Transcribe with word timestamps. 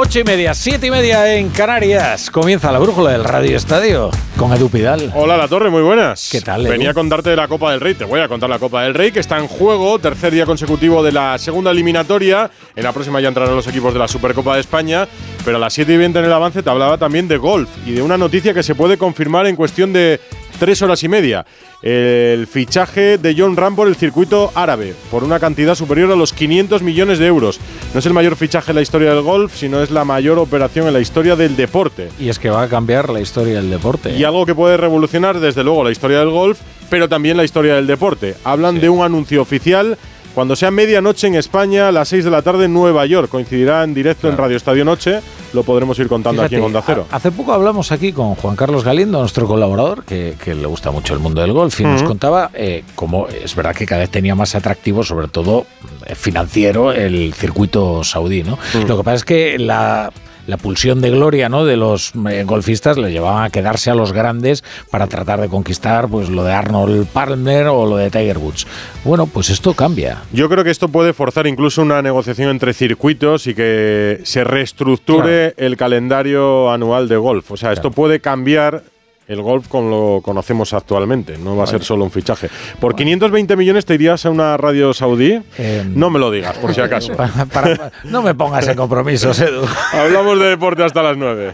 Ocho 0.00 0.20
y 0.20 0.22
media, 0.22 0.54
siete 0.54 0.86
y 0.86 0.90
media 0.92 1.34
en 1.34 1.48
Canarias. 1.48 2.30
Comienza 2.30 2.70
la 2.70 2.78
brújula 2.78 3.10
del 3.10 3.24
Radio 3.24 3.56
Estadio 3.56 4.12
con 4.36 4.52
Edu 4.52 4.68
Pidal. 4.68 5.10
Hola, 5.12 5.36
La 5.36 5.48
Torre, 5.48 5.70
muy 5.70 5.82
buenas. 5.82 6.28
¿Qué 6.30 6.40
tal, 6.40 6.60
Edu? 6.60 6.70
Venía 6.70 6.90
a 6.90 6.94
contarte 6.94 7.30
de 7.30 7.34
la 7.34 7.48
Copa 7.48 7.72
del 7.72 7.80
Rey. 7.80 7.94
Te 7.94 8.04
voy 8.04 8.20
a 8.20 8.28
contar 8.28 8.48
la 8.48 8.60
Copa 8.60 8.84
del 8.84 8.94
Rey, 8.94 9.10
que 9.10 9.18
está 9.18 9.38
en 9.38 9.48
juego. 9.48 9.98
Tercer 9.98 10.32
día 10.32 10.46
consecutivo 10.46 11.02
de 11.02 11.10
la 11.10 11.36
segunda 11.38 11.72
eliminatoria. 11.72 12.48
En 12.76 12.84
la 12.84 12.92
próxima 12.92 13.20
ya 13.20 13.26
entrarán 13.26 13.56
los 13.56 13.66
equipos 13.66 13.92
de 13.92 13.98
la 13.98 14.06
Supercopa 14.06 14.54
de 14.54 14.60
España. 14.60 15.08
Pero 15.44 15.56
a 15.56 15.60
las 15.60 15.72
7 15.72 15.92
y 15.92 15.96
20 15.96 16.20
en 16.20 16.24
el 16.26 16.32
avance 16.32 16.62
te 16.62 16.70
hablaba 16.70 16.96
también 16.96 17.26
de 17.26 17.36
golf 17.36 17.68
y 17.84 17.90
de 17.90 18.02
una 18.02 18.16
noticia 18.16 18.54
que 18.54 18.62
se 18.62 18.76
puede 18.76 18.98
confirmar 18.98 19.48
en 19.48 19.56
cuestión 19.56 19.92
de 19.92 20.20
tres 20.58 20.82
horas 20.82 21.02
y 21.02 21.08
media. 21.08 21.46
El 21.82 22.46
fichaje 22.46 23.18
de 23.18 23.34
John 23.38 23.56
Ram 23.56 23.76
por 23.76 23.88
el 23.88 23.96
circuito 23.96 24.50
árabe, 24.54 24.94
por 25.10 25.24
una 25.24 25.38
cantidad 25.38 25.74
superior 25.74 26.10
a 26.12 26.16
los 26.16 26.32
500 26.32 26.82
millones 26.82 27.18
de 27.18 27.26
euros. 27.26 27.60
No 27.94 28.00
es 28.00 28.06
el 28.06 28.12
mayor 28.14 28.36
fichaje 28.36 28.72
en 28.72 28.76
la 28.76 28.82
historia 28.82 29.10
del 29.14 29.22
golf, 29.22 29.54
sino 29.56 29.82
es 29.82 29.90
la 29.90 30.04
mayor 30.04 30.38
operación 30.38 30.86
en 30.86 30.92
la 30.94 31.00
historia 31.00 31.36
del 31.36 31.56
deporte. 31.56 32.08
Y 32.18 32.28
es 32.28 32.38
que 32.38 32.50
va 32.50 32.62
a 32.62 32.68
cambiar 32.68 33.10
la 33.10 33.20
historia 33.20 33.56
del 33.56 33.70
deporte. 33.70 34.16
Y 34.16 34.24
algo 34.24 34.44
que 34.46 34.54
puede 34.54 34.76
revolucionar, 34.76 35.38
desde 35.40 35.62
luego, 35.64 35.84
la 35.84 35.92
historia 35.92 36.18
del 36.18 36.30
golf, 36.30 36.58
pero 36.90 37.08
también 37.08 37.36
la 37.36 37.44
historia 37.44 37.74
del 37.74 37.86
deporte. 37.86 38.34
Hablan 38.44 38.76
Sí. 38.76 38.80
de 38.80 38.88
un 38.88 39.04
anuncio 39.04 39.40
oficial. 39.42 39.96
Cuando 40.38 40.54
sea 40.54 40.70
medianoche 40.70 41.26
en 41.26 41.34
España, 41.34 41.88
a 41.88 41.90
las 41.90 42.10
6 42.10 42.24
de 42.26 42.30
la 42.30 42.42
tarde 42.42 42.66
en 42.66 42.72
Nueva 42.72 43.04
York. 43.06 43.28
Coincidirá 43.28 43.82
en 43.82 43.92
directo 43.92 44.28
en. 44.28 44.36
Radio 44.36 44.56
Estadio 44.56 44.84
Noche. 44.84 45.18
Lo 45.52 45.64
podremos 45.64 45.98
ir 45.98 46.06
contando 46.06 46.42
aquí 46.42 46.54
en 46.54 46.62
Onda 46.62 46.80
Cero. 46.86 47.06
ha- 47.10 47.16
Hace 47.16 47.32
poco 47.32 47.52
hablamos 47.52 47.90
aquí 47.90 48.12
con 48.12 48.36
Juan 48.36 48.54
Carlos 48.54 48.84
Galindo, 48.84 49.18
nuestro 49.18 49.48
colaborador, 49.48 50.04
que, 50.04 50.36
que 50.44 50.54
le 50.54 50.66
gusta 50.68 50.92
mucho 50.92 51.12
el 51.14 51.18
mundo 51.18 51.40
del 51.40 51.52
golf, 51.52 51.80
y 51.80 51.82
nos 51.82 52.04
contaba 52.04 52.52
eh, 52.54 52.84
cómo 52.94 53.26
es 53.26 53.52
verdad 53.56 53.74
que 53.74 53.84
cada 53.84 54.02
vez 54.02 54.10
tenía 54.10 54.36
más 54.36 54.54
atractivo, 54.54 55.02
sobre 55.02 55.26
todo 55.26 55.66
eh, 56.06 56.14
financiero, 56.14 56.92
el 56.92 57.34
circuito 57.34 58.04
saudí. 58.04 58.44
¿no? 58.44 58.60
Lo 58.86 58.96
que 58.98 59.02
pasa 59.02 59.16
es 59.16 59.24
que 59.24 59.58
la, 59.58 60.12
la 60.48 60.56
pulsión 60.56 61.02
de 61.02 61.10
gloria 61.10 61.50
¿no? 61.50 61.66
de 61.66 61.76
los 61.76 62.12
eh, 62.30 62.42
golfistas 62.44 62.96
le 62.96 63.12
llevaba 63.12 63.44
a 63.44 63.50
quedarse 63.50 63.90
a 63.90 63.94
los 63.94 64.12
grandes 64.12 64.64
para 64.90 65.06
tratar 65.06 65.42
de 65.42 65.48
conquistar 65.48 66.08
pues 66.08 66.30
lo 66.30 66.42
de 66.42 66.52
Arnold 66.52 67.06
Palmer 67.08 67.66
o 67.66 67.84
lo 67.84 67.98
de 67.98 68.10
Tiger 68.10 68.38
Woods. 68.38 68.66
Bueno, 69.04 69.26
pues 69.26 69.50
esto 69.50 69.74
cambia. 69.74 70.22
Yo 70.32 70.48
creo 70.48 70.64
que 70.64 70.70
esto 70.70 70.88
puede 70.88 71.12
forzar 71.12 71.46
incluso 71.46 71.82
una 71.82 72.00
negociación 72.00 72.48
entre 72.48 72.72
circuitos 72.72 73.46
y 73.46 73.54
que 73.54 74.20
se 74.24 74.42
reestructure 74.42 75.52
el 75.58 75.76
calendario 75.76 76.70
anual 76.70 77.08
de 77.08 77.18
golf. 77.18 77.50
O 77.52 77.56
sea, 77.58 77.72
esto 77.72 77.90
puede 77.90 78.20
cambiar 78.20 78.84
el 79.28 79.42
golf 79.42 79.68
como 79.68 79.90
lo 80.16 80.20
conocemos 80.22 80.72
actualmente. 80.72 81.36
No 81.38 81.54
va 81.56 81.64
a 81.64 81.66
ser 81.66 81.84
solo 81.84 82.04
un 82.04 82.10
fichaje. 82.10 82.48
Por 82.80 82.96
520 82.96 83.56
millones 83.56 83.84
te 83.84 83.94
irías 83.94 84.24
a 84.26 84.30
una 84.30 84.56
radio 84.56 84.92
saudí. 84.94 85.40
Eh, 85.58 85.84
no 85.86 86.10
me 86.10 86.18
lo 86.18 86.30
digas, 86.30 86.56
por 86.58 86.74
si 86.74 86.80
acaso. 86.80 87.12
Para- 87.16 87.44
para- 87.46 87.92
no 88.04 88.22
me 88.22 88.34
pongas 88.34 88.66
en 88.68 88.76
compromisos, 88.76 89.38
Edu. 89.40 89.62
Hablamos 89.92 90.38
de 90.38 90.46
deporte 90.46 90.82
hasta 90.82 91.02
las 91.02 91.16
9. 91.16 91.52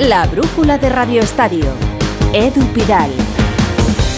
La 0.00 0.26
brújula 0.26 0.78
de 0.78 0.88
Radio 0.88 1.22
Estadio. 1.22 1.66
Edu 2.32 2.64
Pidal. 2.72 3.10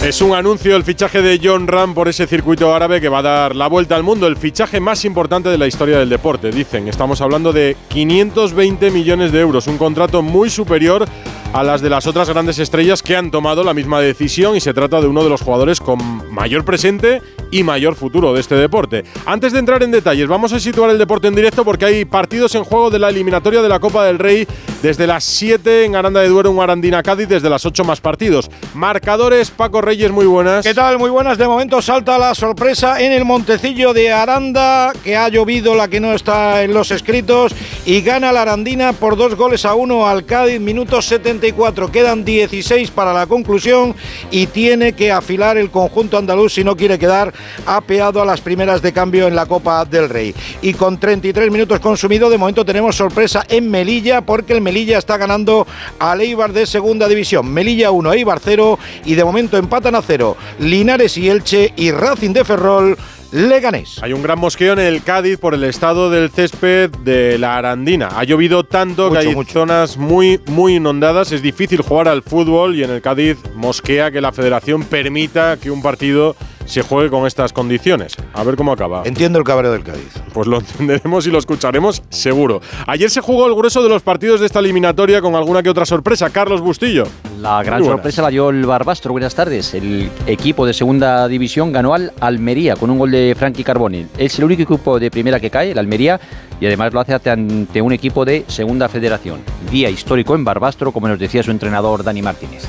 Es 0.05 0.21
un 0.21 0.35
anuncio 0.35 0.73
del 0.73 0.83
fichaje 0.83 1.23
de 1.23 1.41
John 1.43 1.65
Ram 1.65 1.95
por 1.95 2.07
ese 2.07 2.27
circuito 2.27 2.75
árabe 2.75 3.01
que 3.01 3.09
va 3.09 3.19
a 3.19 3.23
dar 3.23 3.55
la 3.55 3.65
vuelta 3.65 3.95
al 3.95 4.03
mundo, 4.03 4.27
el 4.27 4.37
fichaje 4.37 4.79
más 4.79 5.03
importante 5.03 5.49
de 5.49 5.57
la 5.57 5.65
historia 5.65 5.97
del 5.97 6.09
deporte, 6.09 6.51
dicen. 6.51 6.87
Estamos 6.87 7.21
hablando 7.21 7.51
de 7.51 7.75
520 7.87 8.91
millones 8.91 9.31
de 9.31 9.39
euros, 9.39 9.65
un 9.65 9.79
contrato 9.79 10.21
muy 10.21 10.51
superior 10.51 11.07
a 11.53 11.63
las 11.63 11.81
de 11.81 11.89
las 11.89 12.05
otras 12.05 12.29
grandes 12.29 12.59
estrellas 12.59 13.01
que 13.01 13.15
han 13.15 13.31
tomado 13.31 13.63
la 13.63 13.73
misma 13.73 13.99
decisión 13.99 14.55
y 14.55 14.59
se 14.59 14.75
trata 14.75 15.01
de 15.01 15.07
uno 15.07 15.23
de 15.23 15.29
los 15.31 15.41
jugadores 15.41 15.79
con 15.79 15.97
mayor 16.31 16.65
presente 16.65 17.23
y 17.49 17.63
mayor 17.63 17.95
futuro 17.95 18.31
de 18.31 18.41
este 18.41 18.55
deporte. 18.55 19.05
Antes 19.25 19.53
de 19.53 19.59
entrar 19.59 19.81
en 19.81 19.89
detalles, 19.89 20.27
vamos 20.27 20.53
a 20.53 20.59
situar 20.59 20.91
el 20.91 20.99
deporte 20.99 21.29
en 21.29 21.35
directo 21.35 21.65
porque 21.65 21.85
hay 21.85 22.05
partidos 22.05 22.53
en 22.53 22.63
juego 22.63 22.91
de 22.91 22.99
la 22.99 23.09
eliminatoria 23.09 23.63
de 23.63 23.69
la 23.69 23.79
Copa 23.79 24.05
del 24.05 24.19
Rey 24.19 24.45
desde 24.85 25.07
las 25.07 25.23
7 25.23 25.85
en 25.85 25.95
Aranda 25.95 26.21
de 26.21 26.27
Duero, 26.27 26.51
en 26.51 26.59
Arandina 26.59 27.01
Cádiz, 27.01 27.27
desde 27.27 27.49
las 27.49 27.65
8 27.65 27.83
más 27.83 27.99
partidos. 27.99 28.51
Marcadores, 28.75 29.49
Paco 29.49 29.81
Reyes, 29.81 30.11
muy 30.11 30.27
buenas. 30.27 30.63
¿Qué 30.63 30.75
tal? 30.75 30.99
Muy 30.99 31.09
buenas. 31.09 31.39
De 31.39 31.47
momento 31.47 31.81
salta 31.81 32.19
la 32.19 32.35
sorpresa 32.35 33.01
en 33.01 33.11
el 33.11 33.25
Montecillo 33.25 33.93
de 33.93 34.13
Aranda, 34.13 34.93
que 35.03 35.15
ha 35.15 35.27
llovido 35.27 35.73
la 35.73 35.87
que 35.87 35.99
no 35.99 36.13
está 36.13 36.61
en 36.61 36.75
los 36.75 36.91
escritos, 36.91 37.55
y 37.83 38.01
gana 38.01 38.31
la 38.31 38.43
Arandina 38.43 38.93
por 38.93 39.17
dos 39.17 39.33
goles 39.33 39.65
a 39.65 39.73
uno 39.73 40.07
al 40.07 40.23
Cádiz, 40.23 40.59
minuto 40.59 41.01
74. 41.01 41.91
Quedan 41.91 42.23
16 42.23 42.91
para 42.91 43.11
la 43.11 43.25
conclusión 43.25 43.95
y 44.29 44.45
tiene 44.45 44.93
que 44.93 45.11
afilar 45.11 45.57
el 45.57 45.71
conjunto 45.71 46.19
andaluz 46.19 46.53
si 46.53 46.63
no 46.63 46.77
quiere 46.77 46.99
quedar 46.99 47.33
apeado 47.65 48.21
a 48.21 48.25
las 48.25 48.39
primeras 48.39 48.83
de 48.83 48.93
cambio 48.93 49.27
en 49.27 49.35
la 49.35 49.47
Copa 49.47 49.83
del 49.83 50.09
Rey. 50.09 50.35
Y 50.61 50.75
con 50.75 50.99
33 50.99 51.49
minutos 51.49 51.79
consumidos, 51.79 52.29
de 52.29 52.37
momento 52.37 52.63
tenemos 52.63 52.95
sorpresa 52.95 53.43
en 53.49 53.71
Melilla, 53.71 54.21
porque 54.21 54.53
el 54.53 54.61
Melilla 54.61 54.74
está 54.83 55.17
ganando 55.17 55.65
al 55.99 56.21
Eibar 56.21 56.51
de 56.53 56.65
segunda 56.65 57.07
división. 57.07 57.51
Melilla 57.51 57.91
1, 57.91 58.13
Eibar 58.13 58.39
0 58.43 58.77
y 59.05 59.15
de 59.15 59.23
momento 59.23 59.57
empatan 59.57 59.95
a 59.95 60.01
0 60.01 60.35
Linares 60.59 61.17
y 61.17 61.29
Elche 61.29 61.73
y 61.75 61.91
Racing 61.91 62.33
de 62.33 62.43
Ferrol. 62.43 62.97
Leganés. 63.31 64.01
Hay 64.01 64.13
un 64.13 64.21
gran 64.21 64.39
mosqueo 64.39 64.73
en 64.73 64.79
el 64.79 65.03
Cádiz 65.03 65.39
por 65.39 65.53
el 65.53 65.63
estado 65.65 66.09
del 66.09 66.29
césped 66.29 66.89
de 67.03 67.37
la 67.37 67.57
Arandina. 67.57 68.07
Ha 68.15 68.23
llovido 68.23 68.63
tanto 68.63 69.11
que 69.11 69.17
hay 69.17 69.35
mucho. 69.35 69.51
zonas 69.51 69.97
muy, 69.97 70.39
muy 70.45 70.75
inundadas. 70.75 71.33
Es 71.33 71.41
difícil 71.41 71.81
jugar 71.81 72.07
al 72.07 72.23
fútbol 72.23 72.75
y 72.75 72.83
en 72.83 72.91
el 72.91 73.01
Cádiz 73.01 73.37
mosquea 73.55 74.11
que 74.11 74.21
la 74.21 74.31
federación 74.31 74.83
permita 74.83 75.57
que 75.57 75.69
un 75.69 75.81
partido 75.81 76.35
se 76.65 76.81
juegue 76.81 77.09
con 77.09 77.25
estas 77.25 77.53
condiciones. 77.53 78.15
A 78.33 78.43
ver 78.43 78.55
cómo 78.55 78.71
acaba. 78.71 79.03
Entiendo 79.05 79.39
el 79.39 79.45
cabreo 79.45 79.71
del 79.71 79.83
Cádiz. 79.83 80.13
Pues 80.33 80.47
lo 80.47 80.59
entenderemos 80.59 81.25
y 81.27 81.31
lo 81.31 81.39
escucharemos 81.39 82.03
seguro. 82.09 82.61
Ayer 82.87 83.09
se 83.09 83.21
jugó 83.21 83.47
el 83.47 83.55
grueso 83.55 83.81
de 83.83 83.89
los 83.89 84.01
partidos 84.01 84.39
de 84.39 84.45
esta 84.45 84.59
eliminatoria 84.59 85.21
con 85.21 85.35
alguna 85.35 85.63
que 85.63 85.69
otra 85.69 85.85
sorpresa. 85.85 86.29
Carlos 86.29 86.61
Bustillo. 86.61 87.05
La 87.39 87.63
gran 87.63 87.83
sorpresa 87.83 88.21
la 88.21 88.29
dio 88.29 88.49
el 88.49 88.65
Barbastro. 88.65 89.11
Buenas 89.11 89.35
tardes. 89.35 89.73
El 89.73 90.09
equipo 90.25 90.65
de 90.65 90.73
segunda 90.73 91.27
división 91.27 91.71
ganó 91.71 91.93
al 91.93 92.13
Almería 92.19 92.75
con 92.75 92.89
un 92.89 92.97
gol 92.97 93.11
de 93.11 93.35
Frankie 93.37 93.63
Carboni. 93.63 94.07
Es 94.17 94.39
el 94.39 94.45
único 94.45 94.63
equipo 94.63 94.99
de 94.99 95.11
primera 95.11 95.39
que 95.39 95.49
cae, 95.49 95.71
el 95.71 95.77
Almería, 95.77 96.19
y 96.59 96.65
además 96.65 96.93
lo 96.93 96.99
hace 96.99 97.13
ante 97.29 97.81
un 97.81 97.93
equipo 97.93 98.25
de 98.25 98.45
segunda 98.47 98.89
federación. 98.89 99.41
Día 99.71 99.89
histórico 99.89 100.35
en 100.35 100.43
Barbastro, 100.43 100.91
como 100.91 101.07
nos 101.07 101.19
decía 101.19 101.43
su 101.43 101.51
entrenador 101.51 102.03
Dani 102.03 102.21
Martínez. 102.21 102.67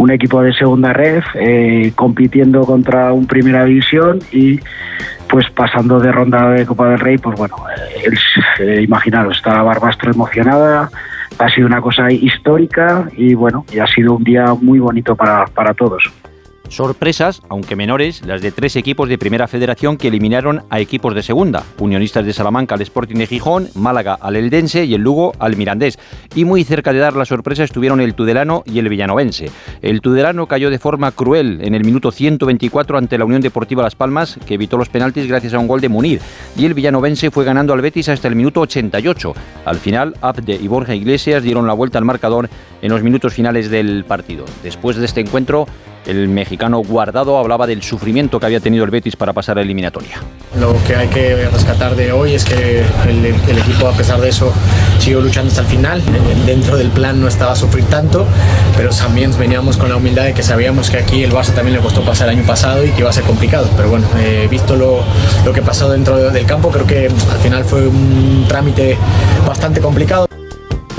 Un 0.00 0.10
equipo 0.10 0.42
de 0.42 0.54
segunda 0.54 0.94
red 0.94 1.22
eh, 1.34 1.92
compitiendo 1.94 2.62
contra 2.62 3.12
un 3.12 3.26
primera 3.26 3.64
división 3.66 4.18
y 4.32 4.58
pues 5.28 5.48
pasando 5.50 6.00
de 6.00 6.10
ronda 6.10 6.50
de 6.50 6.64
Copa 6.64 6.88
del 6.88 6.98
Rey, 6.98 7.18
pues 7.18 7.38
bueno, 7.38 7.54
eh, 8.58 8.82
imaginaros, 8.82 9.36
está 9.36 9.62
Barbastro 9.62 10.10
emocionada, 10.10 10.90
ha 11.38 11.48
sido 11.50 11.66
una 11.66 11.80
cosa 11.80 12.10
histórica 12.10 13.08
y 13.16 13.34
bueno, 13.34 13.64
y 13.72 13.78
ha 13.78 13.86
sido 13.86 14.14
un 14.14 14.24
día 14.24 14.54
muy 14.60 14.78
bonito 14.78 15.14
para, 15.14 15.44
para 15.46 15.74
todos. 15.74 16.02
Sorpresas, 16.70 17.42
aunque 17.48 17.74
menores, 17.74 18.24
las 18.24 18.42
de 18.42 18.52
tres 18.52 18.76
equipos 18.76 19.08
de 19.08 19.18
Primera 19.18 19.48
Federación 19.48 19.96
que 19.96 20.06
eliminaron 20.06 20.62
a 20.70 20.78
equipos 20.78 21.16
de 21.16 21.24
Segunda. 21.24 21.64
Unionistas 21.78 22.24
de 22.24 22.32
Salamanca 22.32 22.76
al 22.76 22.80
Sporting 22.82 23.16
de 23.16 23.26
Gijón, 23.26 23.68
Málaga 23.74 24.16
al 24.20 24.36
Eldense 24.36 24.84
y 24.84 24.94
el 24.94 25.02
Lugo 25.02 25.32
al 25.40 25.56
Mirandés. 25.56 25.98
Y 26.36 26.44
muy 26.44 26.62
cerca 26.62 26.92
de 26.92 27.00
dar 27.00 27.16
la 27.16 27.24
sorpresa 27.24 27.64
estuvieron 27.64 28.00
el 28.00 28.14
Tudelano 28.14 28.62
y 28.66 28.78
el 28.78 28.88
Villanovense. 28.88 29.50
El 29.82 30.00
Tudelano 30.00 30.46
cayó 30.46 30.70
de 30.70 30.78
forma 30.78 31.10
cruel 31.10 31.58
en 31.60 31.74
el 31.74 31.84
minuto 31.84 32.12
124 32.12 32.96
ante 32.96 33.18
la 33.18 33.24
Unión 33.24 33.42
Deportiva 33.42 33.82
Las 33.82 33.96
Palmas, 33.96 34.38
que 34.46 34.54
evitó 34.54 34.76
los 34.76 34.88
penaltis 34.88 35.26
gracias 35.26 35.54
a 35.54 35.58
un 35.58 35.66
gol 35.66 35.80
de 35.80 35.88
Munir. 35.88 36.20
Y 36.56 36.66
el 36.66 36.74
Villanovense 36.74 37.32
fue 37.32 37.44
ganando 37.44 37.72
al 37.72 37.80
Betis 37.80 38.08
hasta 38.08 38.28
el 38.28 38.36
minuto 38.36 38.60
88. 38.60 39.34
Al 39.64 39.76
final, 39.76 40.14
Abde 40.20 40.54
y 40.54 40.68
Borja 40.68 40.94
Iglesias 40.94 41.42
dieron 41.42 41.66
la 41.66 41.72
vuelta 41.72 41.98
al 41.98 42.04
marcador 42.04 42.48
en 42.80 42.90
los 42.92 43.02
minutos 43.02 43.34
finales 43.34 43.70
del 43.70 44.04
partido. 44.04 44.44
Después 44.62 44.96
de 44.96 45.04
este 45.04 45.20
encuentro, 45.20 45.66
el 46.06 46.28
mexicano 46.28 46.82
Guardado 46.82 47.38
hablaba 47.38 47.66
del 47.66 47.82
sufrimiento 47.82 48.40
que 48.40 48.46
había 48.46 48.60
tenido 48.60 48.84
el 48.84 48.90
Betis 48.90 49.16
para 49.16 49.32
pasar 49.32 49.58
a 49.58 49.60
la 49.60 49.64
eliminatoria. 49.64 50.20
Lo 50.58 50.74
que 50.84 50.96
hay 50.96 51.08
que 51.08 51.48
rescatar 51.48 51.94
de 51.94 52.12
hoy 52.12 52.34
es 52.34 52.44
que 52.44 52.84
el, 53.08 53.58
equipo, 53.58 53.88
a 53.88 53.92
pesar 53.92 54.20
de 54.20 54.28
eso, 54.28 54.52
siguió 54.98 55.20
luchando 55.20 55.48
hasta 55.48 55.62
el 55.62 55.66
final. 55.68 56.02
Dentro 56.46 56.76
del 56.76 56.88
plan 56.88 57.20
no 57.20 57.28
estaba 57.28 57.52
a 57.52 57.56
sufrir 57.56 57.84
tanto, 57.84 58.26
pero 58.76 58.90
también 58.90 59.36
veníamos 59.38 59.76
con 59.76 59.88
la 59.88 59.96
humildad 59.96 60.24
de 60.24 60.34
que 60.34 60.42
sabíamos 60.42 60.90
que 60.90 60.98
aquí 60.98 61.22
el 61.22 61.32
Barça 61.32 61.54
también 61.54 61.76
le 61.76 61.82
costó 61.82 62.02
pasar 62.02 62.28
el 62.28 62.38
año 62.38 62.46
pasado 62.46 62.84
y 62.84 62.90
que 62.90 63.00
iba 63.00 63.10
a 63.10 63.12
ser 63.12 63.24
complicado. 63.24 63.68
Pero 63.76 63.90
bueno, 63.90 64.06
eh, 64.18 64.48
visto 64.50 64.76
lo, 64.76 65.02
lo 65.44 65.52
que 65.52 65.62
pasó 65.62 65.88
dentro 65.88 66.16
del 66.16 66.46
campo, 66.46 66.70
creo 66.70 66.86
que 66.86 67.06
al 67.06 67.38
final 67.38 67.64
fue 67.64 67.86
un 67.86 68.44
trámite 68.48 68.96
bastante 69.46 69.80
complicado. 69.80 70.29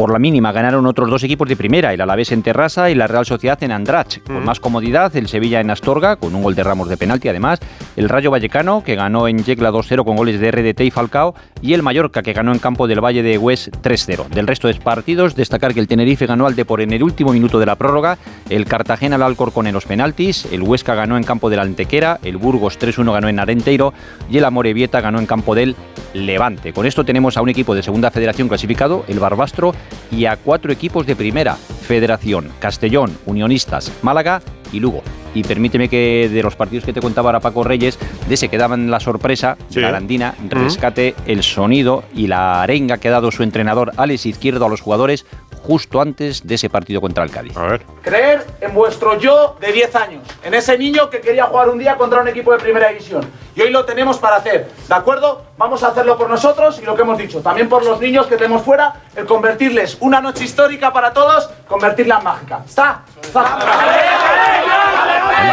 Por 0.01 0.11
la 0.11 0.17
mínima 0.17 0.51
ganaron 0.51 0.87
otros 0.87 1.11
dos 1.11 1.21
equipos 1.21 1.47
de 1.47 1.55
primera, 1.55 1.93
el 1.93 2.01
Alavés 2.01 2.31
en 2.31 2.41
Terrassa 2.41 2.89
y 2.89 2.95
la 2.95 3.05
Real 3.05 3.23
Sociedad 3.23 3.61
en 3.61 3.71
Andrach. 3.71 4.23
Con 4.23 4.43
más 4.43 4.59
comodidad, 4.59 5.15
el 5.15 5.27
Sevilla 5.27 5.61
en 5.61 5.69
Astorga, 5.69 6.15
con 6.15 6.33
un 6.33 6.41
gol 6.41 6.55
de 6.55 6.63
Ramos 6.63 6.89
de 6.89 6.97
penalti 6.97 7.29
además, 7.29 7.59
el 7.95 8.09
Rayo 8.09 8.31
Vallecano, 8.31 8.83
que 8.83 8.95
ganó 8.95 9.27
en 9.27 9.43
Yecla 9.43 9.71
2-0 9.71 10.03
con 10.03 10.15
goles 10.15 10.39
de 10.39 10.49
RDT 10.49 10.81
y 10.81 10.89
Falcao, 10.89 11.35
y 11.61 11.75
el 11.75 11.83
Mallorca, 11.83 12.23
que 12.23 12.33
ganó 12.33 12.51
en 12.51 12.57
campo 12.57 12.87
del 12.87 12.99
Valle 12.99 13.21
de 13.21 13.37
Hues 13.37 13.69
3-0. 13.83 14.27
Del 14.29 14.47
resto 14.47 14.67
de 14.67 14.73
partidos, 14.73 15.35
destacar 15.35 15.75
que 15.75 15.79
el 15.79 15.87
Tenerife 15.87 16.25
ganó 16.25 16.47
al 16.47 16.55
Depor 16.55 16.81
en 16.81 16.93
el 16.93 17.03
último 17.03 17.31
minuto 17.31 17.59
de 17.59 17.67
la 17.67 17.75
prórroga, 17.75 18.17
el 18.49 18.65
Cartagena 18.65 19.17
al 19.17 19.21
Alcorcón 19.21 19.67
en 19.67 19.75
los 19.75 19.85
penaltis, 19.85 20.47
el 20.51 20.63
Huesca 20.63 20.95
ganó 20.95 21.15
en 21.15 21.23
campo 21.23 21.51
de 21.51 21.57
la 21.57 21.61
Antequera, 21.61 22.19
el 22.23 22.37
Burgos 22.37 22.79
3-1 22.79 23.13
ganó 23.13 23.29
en 23.29 23.39
Arenteiro 23.39 23.93
y 24.31 24.39
el 24.39 24.45
Amorebieta 24.45 24.99
ganó 24.99 25.19
en 25.19 25.27
campo 25.27 25.53
del 25.53 25.75
Levante. 26.15 26.73
Con 26.73 26.87
esto 26.87 27.05
tenemos 27.05 27.37
a 27.37 27.43
un 27.43 27.49
equipo 27.49 27.75
de 27.75 27.83
segunda 27.83 28.09
federación 28.09 28.47
clasificado, 28.47 29.05
el 29.07 29.19
Barbastro, 29.19 29.75
y 30.11 30.25
a 30.25 30.37
cuatro 30.37 30.71
equipos 30.71 31.05
de 31.05 31.15
primera 31.15 31.55
federación, 31.55 32.49
Castellón, 32.59 33.17
Unionistas, 33.25 33.91
Málaga 34.01 34.41
y 34.71 34.79
Lugo. 34.79 35.01
Y 35.33 35.43
permíteme 35.43 35.87
que 35.87 36.29
de 36.31 36.43
los 36.43 36.55
partidos 36.55 36.83
que 36.83 36.93
te 36.93 36.99
contaba 36.99 37.29
ahora 37.29 37.39
Paco 37.39 37.63
Reyes, 37.63 37.97
de 38.27 38.33
ese 38.33 38.49
que 38.49 38.57
daban 38.57 38.91
la 38.91 38.99
sorpresa, 38.99 39.57
la 39.75 39.87
Arandina, 39.89 40.35
rescate 40.49 41.15
el 41.25 41.43
sonido 41.43 42.03
y 42.13 42.27
la 42.27 42.61
arenga 42.61 42.97
que 42.97 43.07
ha 43.07 43.11
dado 43.11 43.31
su 43.31 43.43
entrenador 43.43 43.93
Alex 43.97 44.25
Izquierdo 44.25 44.65
a 44.65 44.69
los 44.69 44.81
jugadores 44.81 45.25
justo 45.63 46.01
antes 46.01 46.45
de 46.45 46.55
ese 46.55 46.69
partido 46.69 47.01
contra 47.01 47.23
el 47.23 47.31
Cádiz. 47.31 47.55
A 47.57 47.63
ver. 47.63 47.81
Creer 48.01 48.45
en 48.61 48.73
vuestro 48.73 49.17
yo 49.17 49.57
de 49.59 49.71
10 49.71 49.95
años, 49.95 50.23
en 50.43 50.53
ese 50.53 50.77
niño 50.77 51.09
que 51.09 51.21
quería 51.21 51.45
jugar 51.45 51.69
un 51.69 51.77
día 51.77 51.95
contra 51.97 52.21
un 52.21 52.27
equipo 52.27 52.51
de 52.51 52.59
primera 52.59 52.89
división. 52.89 53.29
Y 53.55 53.61
hoy 53.61 53.69
lo 53.69 53.85
tenemos 53.85 54.17
para 54.17 54.37
hacer, 54.37 54.71
¿de 54.87 54.95
acuerdo? 54.95 55.43
Vamos 55.57 55.83
a 55.83 55.89
hacerlo 55.89 56.17
por 56.17 56.29
nosotros 56.29 56.79
y 56.81 56.85
lo 56.85 56.95
que 56.95 57.01
hemos 57.01 57.17
dicho, 57.17 57.41
también 57.41 57.67
por 57.67 57.85
los 57.85 57.99
niños 57.99 58.27
que 58.27 58.37
tenemos 58.37 58.63
fuera, 58.63 59.01
el 59.15 59.25
convertirles 59.25 59.97
una 59.99 60.21
noche 60.21 60.45
histórica 60.45 60.93
para 60.93 61.13
todos, 61.13 61.49
convertirla 61.67 62.17
en 62.19 62.23
mágica. 62.23 62.61
¿Está? 62.65 63.03
¿Está? 63.21 64.19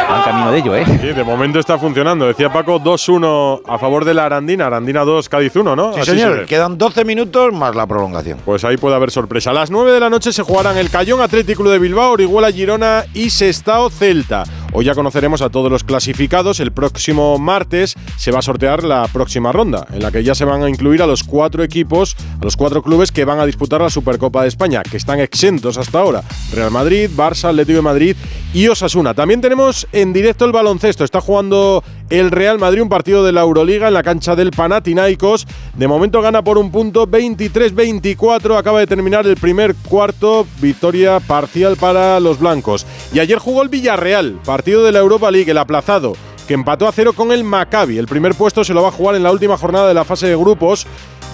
Al 0.09 0.25
camino 0.25 0.51
de 0.53 0.59
ello, 0.59 0.75
¿eh? 0.77 0.85
Sí, 0.87 1.09
de 1.09 1.25
momento 1.25 1.59
está 1.59 1.79
funcionando. 1.79 2.27
Decía 2.27 2.53
Paco 2.53 2.81
2-1 2.81 3.63
a 3.67 3.79
favor 3.79 4.05
de 4.05 4.15
la 4.15 4.25
Arandina. 4.27 4.67
Arandina 4.67 5.05
2, 5.05 5.29
Cádiz 5.29 5.55
1, 5.57 5.77
¿no? 5.77 5.93
Sí, 5.95 6.01
Así 6.01 6.11
se 6.11 6.17
señor. 6.19 6.39
ve. 6.41 6.47
Quedan 6.47 6.79
12 6.79 7.05
minutos 7.05 7.53
más 7.53 7.75
la 7.77 7.87
prolongación. 7.87 8.39
Pues 8.45 8.65
ahí 8.65 8.77
puede 8.77 8.97
haber 8.97 9.11
sorpresa. 9.11 9.51
A 9.51 9.55
las 9.55 9.71
9 9.71 9.93
de 9.93 10.01
la 10.01 10.11
noche 10.11 10.33
se 10.33 10.43
jugarán 10.43 10.77
el 10.79 10.91
Cayón 10.91 11.21
Atlético 11.21 11.63
de 11.69 11.79
Bilbao, 11.79 12.13
Orihuela 12.13 12.51
Girona 12.51 13.05
y 13.15 13.31
Sestao 13.31 13.91
Celta. 13.91 14.45
Hoy 14.73 14.85
ya 14.85 14.95
conoceremos 14.95 15.41
a 15.41 15.49
todos 15.49 15.71
los 15.71 15.83
clasificados. 15.83 16.61
El 16.61 16.73
próximo 16.73 17.39
martes 17.39 17.95
se 18.17 18.31
va 18.31 18.41
a 18.41 18.43
sortear 18.43 18.85
la 18.85 19.09
próxima 19.13 19.51
ronda, 19.51 19.87
en 19.93 20.03
la 20.03 20.13
que 20.13 20.23
ya 20.23 20.35
se 20.35 20.45
van 20.45 20.63
a 20.63 20.69
incluir 20.69 21.03
a 21.03 21.07
los 21.07 21.25
cuatro 21.25 21.63
equipos, 21.65 22.17
a 22.41 22.45
los 22.45 22.57
cuatro 22.57 22.83
clubes 22.83 23.11
que 23.11 23.25
van 23.25 23.41
a 23.41 23.47
disputar 23.47 23.81
la 23.81 23.91
Supercopa 23.91 24.43
de 24.43 24.49
España, 24.49 24.83
que 24.83 24.99
están 24.99 25.21
exentos 25.21 25.79
hasta 25.79 25.99
ahora. 25.99 26.23
Real 26.53 26.71
Madrid, 26.71 27.11
Barça, 27.17 27.49
Atlético 27.49 27.77
de 27.77 27.83
Madrid 27.83 28.17
y 28.53 28.69
Osasuna. 28.69 29.15
También 29.15 29.41
tenemos 29.41 29.87
en 29.93 30.13
directo 30.13 30.45
el 30.45 30.53
baloncesto. 30.53 31.03
Está 31.03 31.21
jugando 31.21 31.83
el 32.11 32.31
Real 32.31 32.59
Madrid 32.59 32.83
un 32.83 32.89
partido 32.89 33.25
de 33.25 33.33
la 33.33 33.43
Euroliga 33.43 33.89
en 33.89 33.95
la 33.95 34.03
cancha 34.03 34.35
del 34.35 34.51
Panathinaikos. 34.51 35.47
De 35.75 35.89
momento 35.89 36.23
gana 36.23 36.43
por 36.43 36.59
un 36.59 36.71
punto 36.71 37.07
23-24. 37.07 38.57
Acaba 38.57 38.81
de 38.81 38.87
terminar 38.87 39.27
el 39.27 39.37
primer 39.37 39.75
cuarto. 39.75 40.47
Victoria 40.61 41.21
parcial 41.21 41.77
para 41.77 42.21
los 42.21 42.39
blancos. 42.39 42.87
Y 43.13 43.21
ayer 43.21 43.39
jugó 43.39 43.63
el 43.63 43.69
Villarreal, 43.69 44.41
partido 44.45 44.85
de 44.85 44.93
la 44.93 45.01
Europa 45.01 45.31
League, 45.31 45.51
el 45.51 45.59
aplazado, 45.59 46.15
que 46.47 46.55
empató 46.55 46.89
a 46.89 46.93
cero 46.93 47.13
con 47.13 47.33
el 47.33 47.45
Maccabi. 47.45 47.99
El 47.99 48.07
primer 48.07 48.35
puesto 48.35 48.65
se 48.65 48.75
lo 48.75 48.83
va 48.83 48.89
a 48.89 48.93
jugar 48.93 49.15
en 49.15 49.23
la 49.23 49.33
última 49.33 49.59
jornada 49.59 49.89
de 49.89 49.95
la 49.95 50.05
fase 50.05 50.29
de 50.29 50.37
grupos. 50.37 50.87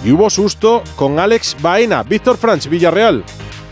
Y 0.03 0.11
hubo 0.11 0.29
susto 0.29 0.83
con 0.95 1.19
Alex 1.19 1.55
Baena. 1.61 2.03
Víctor 2.03 2.37
Franch, 2.37 2.67
Villarreal. 2.67 3.23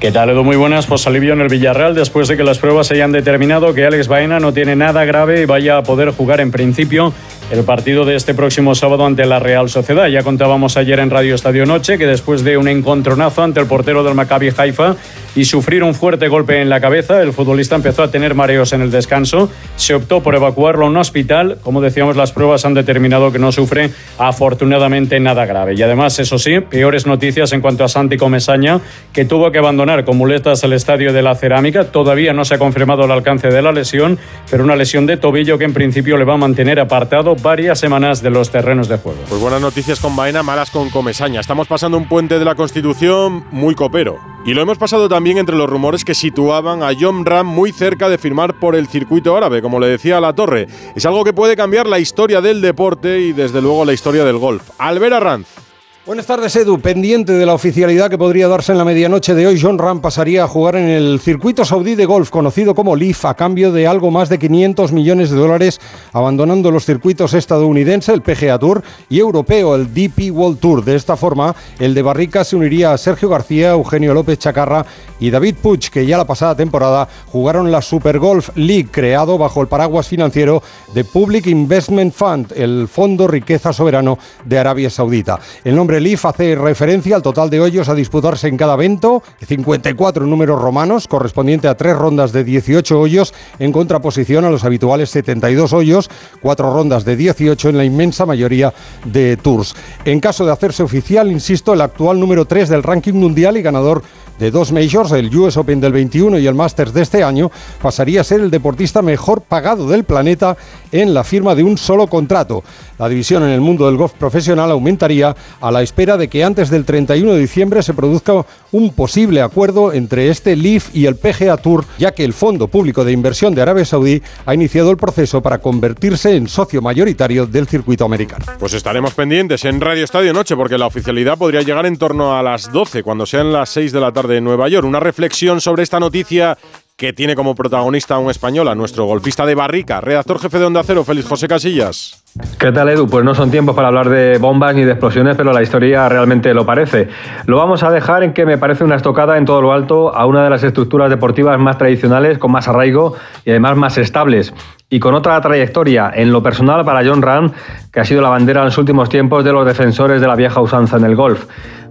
¿Qué 0.04 0.12
tal, 0.12 0.30
Edu? 0.30 0.44
Muy 0.44 0.58
buenas. 0.58 0.86
Pues 0.86 1.08
alivio 1.08 1.32
en 1.32 1.40
el 1.40 1.48
Villarreal 1.48 1.96
después 1.96 2.28
de 2.28 2.36
que 2.36 2.44
las 2.44 2.60
pruebas 2.60 2.92
hayan 2.92 3.14
determinado 3.14 3.74
que 3.74 3.86
Alex 3.86 4.10
Baena 4.10 4.38
no 4.38 4.52
tiene 4.52 4.76
nada 4.76 5.06
grave 5.06 5.42
y 5.42 5.46
vaya 5.46 5.78
a 5.78 5.84
poder 5.84 6.10
jugar 6.10 6.42
en 6.42 6.52
principio 6.52 7.14
el 7.52 7.64
partido 7.64 8.04
de 8.04 8.16
este 8.16 8.34
próximo 8.34 8.76
sábado 8.76 9.06
ante 9.06 9.26
la 9.26 9.40
Real 9.40 9.70
Sociedad. 9.70 10.08
Ya 10.08 10.22
contábamos 10.22 10.76
ayer 10.76 11.00
en 11.00 11.10
Radio 11.10 11.36
Estadio 11.36 11.66
Noche 11.66 11.98
que 11.98 12.06
después 12.06 12.44
de 12.44 12.58
un 12.58 12.68
encontronazo 12.68 13.44
ante 13.44 13.62
el 13.62 13.66
portero 13.66 14.04
del 14.04 14.14
Maccabi 14.14 14.50
Haifa 14.58 14.98
y 15.36 15.46
sufrir 15.46 15.84
un 15.84 15.96
fuerte 15.96 16.28
golpe 16.28 16.62
en 16.62 16.70
la 16.70 16.80
cabeza, 16.80 17.22
el 17.22 17.34
futbolista 17.34 17.76
empezó 17.76 18.04
a 18.04 18.12
tener 18.12 18.36
mareos 18.36 18.74
en 18.74 18.82
el 18.82 18.92
descanso. 18.92 19.50
Se 19.76 19.96
optó 19.96 20.22
por 20.22 20.36
evacuarlo 20.36 20.86
a 20.86 20.90
un 20.90 20.98
hospital. 20.98 21.58
Como 21.64 21.82
decíamos, 21.82 22.16
las 22.16 22.32
pruebas 22.32 22.66
han 22.66 22.74
determinado 22.74 23.32
que 23.32 23.40
no 23.40 23.52
sufre 23.52 23.90
afortunadamente 24.18 25.20
nada 25.20 25.46
grave. 25.46 25.74
Y 25.76 25.82
además, 25.82 26.20
eso 26.20 26.38
sí, 26.38 26.60
peores 26.60 27.08
noticias 27.08 27.52
en 27.54 27.62
cuanto 27.62 27.84
a 27.84 27.88
Santi 27.88 28.18
Comesaña, 28.18 28.80
que 29.12 29.26
tuvo 29.26 29.52
que 29.52 29.58
abandonar 29.58 30.06
con 30.06 30.18
muletas 30.18 30.64
el 30.64 30.74
estadio 30.74 31.14
de 31.14 31.22
la 31.22 31.36
Cerámica. 31.36 31.86
Todavía 31.86 32.34
no 32.34 32.46
se 32.46 32.56
ha 32.56 32.58
confirmado 32.58 33.06
el 33.06 33.12
alcance 33.12 33.48
de 33.50 33.62
la 33.62 33.72
lesión, 33.72 34.20
pero 34.50 34.64
una 34.64 34.76
lesión 34.76 35.06
de 35.06 35.18
tobillo 35.18 35.58
que 35.58 35.66
en 35.66 35.74
principio 35.74 36.18
le 36.18 36.26
va 36.26 36.36
a 36.36 36.38
mantener 36.38 36.80
apartado 36.80 37.36
varias 37.36 37.80
semanas 37.80 38.22
de 38.22 38.30
los 38.30 38.52
terrenos 38.52 38.88
de 38.88 38.98
juego. 38.98 39.20
Pues 39.28 39.42
buenas 39.42 39.62
noticias 39.62 40.00
con 40.00 40.16
Baena, 40.16 40.44
malas 40.44 40.70
con 40.70 40.90
Comesaña. 40.90 41.40
Estamos 41.40 41.68
pasando 41.68 41.98
un 41.98 42.08
puente 42.08 42.40
de 42.40 42.46
la 42.46 42.56
Constitución 42.56 43.46
muy 43.52 43.76
copero. 43.76 44.33
Y 44.46 44.54
lo 44.54 44.62
hemos 44.62 44.78
pasado 44.78 45.08
también 45.08 45.38
entre 45.38 45.56
los 45.56 45.70
rumores 45.70 46.04
que 46.04 46.14
situaban 46.14 46.84
a 46.84 46.92
John 47.00 47.26
Ram 47.26 47.48
muy 47.48 47.72
cerca 47.72 48.10
de 48.10 48.18
firmar 48.18 48.60
por 48.60 48.76
el 48.76 48.88
circuito 48.88 49.38
árabe, 49.38 49.62
como 49.62 49.80
le 49.80 49.88
decía 49.88 50.18
a 50.18 50.22
la 50.22 50.34
torre. 50.34 50.68
Es 50.96 51.06
algo 51.06 51.24
que 51.24 51.32
puede 51.32 51.56
cambiar 51.56 51.88
la 51.88 52.00
historia 52.00 52.42
del 52.42 52.60
deporte 52.60 53.22
y 53.22 53.32
desde 53.32 53.62
luego 53.62 53.86
la 53.86 53.94
historia 53.94 54.26
del 54.26 54.38
golf. 54.38 54.72
Albert 54.78 55.14
Arranz. 55.14 55.63
Buenas 56.06 56.26
tardes, 56.26 56.54
Edu. 56.58 56.82
Pendiente 56.82 57.32
de 57.32 57.46
la 57.46 57.54
oficialidad 57.54 58.10
que 58.10 58.18
podría 58.18 58.50
darse 58.50 58.74
en 58.74 58.78
la 58.78 58.84
medianoche 58.84 59.36
de 59.36 59.48
hoy, 59.48 59.58
John 59.58 59.78
Ram 59.78 60.02
pasaría 60.02 60.44
a 60.44 60.50
jugar 60.50 60.76
en 60.76 60.90
el 60.90 61.22
circuito 61.22 61.64
saudí 61.64 61.96
de 61.96 62.06
golf, 62.06 62.30
conocido 62.30 62.76
como 62.76 62.98
Leaf, 62.98 63.24
a 63.24 63.36
cambio 63.36 63.72
de 63.72 63.88
algo 63.88 64.12
más 64.12 64.28
de 64.28 64.38
500 64.38 64.92
millones 64.92 65.30
de 65.30 65.38
dólares, 65.38 65.80
abandonando 66.12 66.72
los 66.72 66.84
circuitos 66.84 67.34
estadounidense, 67.34 68.12
el 68.12 68.22
PGA 68.22 68.60
Tour, 68.60 68.84
y 69.08 69.20
europeo, 69.20 69.76
el 69.76 69.94
DP 69.94 70.30
World 70.34 70.60
Tour. 70.60 70.84
De 70.84 70.98
esta 70.98 71.16
forma, 71.16 71.56
el 71.80 71.94
de 71.94 72.02
Barrica 72.02 72.44
se 72.44 72.58
uniría 72.58 72.92
a 72.92 72.98
Sergio 72.98 73.30
García, 73.30 73.72
Eugenio 73.72 74.14
López 74.14 74.40
Chacarra 74.40 74.86
y 75.22 75.30
David 75.30 75.56
Puig, 75.62 75.90
que 75.90 76.06
ya 76.06 76.18
la 76.18 76.28
pasada 76.28 76.54
temporada 76.54 77.08
jugaron 77.28 77.72
la 77.72 77.82
Super 77.82 78.20
Golf 78.20 78.50
League, 78.58 78.90
creado 78.92 79.38
bajo 79.38 79.62
el 79.62 79.70
paraguas 79.70 80.10
financiero 80.10 80.62
de 80.94 81.06
Public 81.06 81.48
Investment 81.48 82.14
Fund, 82.14 82.52
el 82.58 82.90
Fondo 82.90 83.26
Riqueza 83.26 83.72
Soberano 83.72 84.20
de 84.44 84.60
Arabia 84.60 84.90
Saudita. 84.90 85.40
El 85.64 85.78
nombre 85.78 85.93
Leaf 86.00 86.26
hace 86.26 86.56
referencia 86.56 87.16
al 87.16 87.22
total 87.22 87.50
de 87.50 87.60
hoyos 87.60 87.90
a 87.90 87.96
disputarse 87.96 88.48
en 88.48 88.58
cada 88.58 88.74
evento, 88.76 89.24
54 89.46 90.26
números 90.26 90.62
romanos, 90.62 91.08
correspondiente 91.08 91.68
a 91.68 91.76
tres 91.76 91.98
rondas 91.98 92.32
de 92.32 92.44
18 92.44 93.00
hoyos, 93.00 93.34
en 93.60 93.72
contraposición 93.72 94.46
a 94.46 94.50
los 94.50 94.64
habituales 94.64 95.10
72 95.10 95.74
hoyos, 95.74 96.10
cuatro 96.42 96.74
rondas 96.74 97.06
de 97.06 97.16
18 97.16 97.70
en 97.70 97.78
la 97.78 97.86
inmensa 97.86 98.26
mayoría 98.26 98.74
de 99.06 99.38
tours. 99.38 99.76
En 100.06 100.20
caso 100.20 100.46
de 100.46 100.52
hacerse 100.52 100.84
oficial, 100.84 101.32
insisto, 101.32 101.74
el 101.74 101.82
actual 101.82 102.20
número 102.20 102.46
3 102.46 102.70
del 102.70 102.84
ranking 102.84 103.14
mundial 103.14 103.58
y 103.58 103.62
ganador 103.62 104.04
de 104.40 104.52
dos 104.52 104.72
majors, 104.72 105.12
el 105.12 105.36
US 105.36 105.58
Open 105.58 105.80
del 105.80 105.94
21 105.94 106.40
y 106.40 106.48
el 106.48 106.56
Masters 106.56 106.94
de 106.94 107.04
este 107.04 107.24
año, 107.24 107.52
pasaría 107.82 108.22
a 108.22 108.24
ser 108.24 108.42
el 108.42 108.52
deportista 108.52 109.02
mejor 109.02 109.42
pagado 109.42 109.88
del 109.88 110.04
planeta 110.04 110.58
en 110.94 111.14
la 111.14 111.26
firma 111.26 111.56
de 111.56 111.64
un 111.64 111.78
solo 111.78 112.08
contrato. 112.08 112.64
La 112.98 113.10
división 113.10 113.44
en 113.44 113.50
el 113.50 113.60
mundo 113.60 113.88
del 113.88 113.98
golf 113.98 114.14
profesional 114.14 114.72
aumentaría 114.72 115.36
a 115.60 115.72
la 115.72 115.82
espera 115.82 116.16
de 116.16 116.30
que 116.30 116.44
antes 116.44 116.70
del 116.70 116.86
31 116.86 117.34
de 117.34 117.40
diciembre 117.40 117.84
se 117.84 117.94
produzca 117.94 118.46
un 118.72 118.94
posible 118.94 119.42
acuerdo 119.42 119.92
entre 119.92 120.30
este 120.30 120.56
Leaf 120.56 120.96
y 120.96 121.06
el 121.06 121.16
PGA 121.16 121.58
Tour, 121.58 121.84
ya 121.98 122.14
que 122.14 122.24
el 122.24 122.34
Fondo 122.34 122.68
Público 122.68 123.04
de 123.04 123.12
Inversión 123.12 123.54
de 123.56 123.62
Arabia 123.62 123.84
Saudí 123.84 124.22
ha 124.46 124.54
iniciado 124.54 124.92
el 124.92 124.98
proceso 124.98 125.42
para 125.42 125.58
convertirse 125.58 126.36
en 126.36 126.48
socio 126.48 126.82
mayoritario 126.82 127.46
del 127.48 127.68
circuito 127.68 128.06
americano. 128.06 128.46
Pues 128.60 128.74
estaremos 128.74 129.14
pendientes 129.14 129.66
en 129.66 129.82
Radio 129.82 130.04
Estadio 130.04 130.32
Noche, 130.32 130.56
porque 130.56 130.78
la 130.78 130.86
oficialidad 130.86 131.38
podría 131.38 131.62
llegar 131.62 131.86
en 131.86 131.98
torno 131.98 132.38
a 132.38 132.44
las 132.44 132.72
12, 132.72 133.04
cuando 133.04 133.26
sean 133.26 133.52
las 133.52 133.70
6 133.70 133.92
de 133.92 134.00
la 134.00 134.12
tarde 134.12 134.38
en 134.38 134.44
Nueva 134.44 134.70
York. 134.70 134.86
Una 134.86 135.00
reflexión 135.00 135.60
sobre 135.60 135.84
esta 135.84 136.00
noticia 136.00 136.58
que 136.96 137.12
tiene 137.12 137.36
como 137.36 137.56
protagonista 137.56 138.16
a 138.16 138.20
un 138.20 138.30
español, 138.30 138.68
a 138.68 138.76
nuestro 138.76 139.06
golfista 139.06 139.46
de 139.48 139.56
Barrica, 139.56 140.00
redactor 140.00 140.40
jefe 140.40 140.60
de 140.60 140.66
Onda 140.66 140.84
Cero, 140.84 141.04
Félix 141.04 141.28
José 141.28 141.48
Casillas. 141.48 142.24
¿Qué 142.60 142.72
tal, 142.72 142.90
Edu? 142.90 143.08
Pues 143.08 143.26
no 143.26 143.34
son 143.34 143.50
tiempos 143.50 143.76
para 143.76 143.88
hablar 143.88 144.10
de 144.10 144.38
bombas 144.38 144.76
ni 144.76 144.84
de 144.84 144.92
explosiones, 144.92 145.36
pero 145.36 145.52
la 145.54 145.64
historia 145.64 146.08
realmente 146.08 146.54
lo 146.54 146.66
parece. 146.66 147.10
Lo 147.46 147.58
vamos 147.58 147.82
a 147.82 147.90
dejar 147.90 148.24
en 148.24 148.34
que 148.34 148.46
me 148.46 148.60
parece 148.60 148.84
una 148.84 148.96
estocada 148.96 149.38
en 149.38 149.46
todo 149.46 149.62
lo 149.62 149.74
alto 149.74 150.16
a 150.16 150.26
una 150.28 150.44
de 150.44 150.52
las 150.52 150.64
estructuras 150.64 151.10
deportivas 151.10 151.60
más 151.60 151.80
tradicionales, 151.80 152.38
con 152.38 152.52
más 152.52 152.68
arraigo 152.68 153.16
y 153.44 153.50
además 153.50 153.76
más 153.76 153.98
estables. 153.98 154.54
Y 154.90 155.00
con 155.00 155.16
otra 155.16 155.42
trayectoria 155.42 156.12
en 156.14 156.32
lo 156.32 156.44
personal 156.44 156.86
para 156.86 157.04
John 157.04 157.24
Ram, 157.24 157.52
que 157.92 158.02
ha 158.02 158.06
sido 158.06 158.22
la 158.22 158.30
bandera 158.30 158.62
en 158.62 158.66
los 158.66 158.78
últimos 158.78 159.10
tiempos 159.10 159.44
de 159.44 159.52
los 159.52 159.66
defensores 159.66 160.22
de 160.22 160.28
la 160.28 160.36
vieja 160.36 160.62
usanza 160.62 160.98
en 160.98 161.06
el 161.06 161.16
golf. 161.16 161.46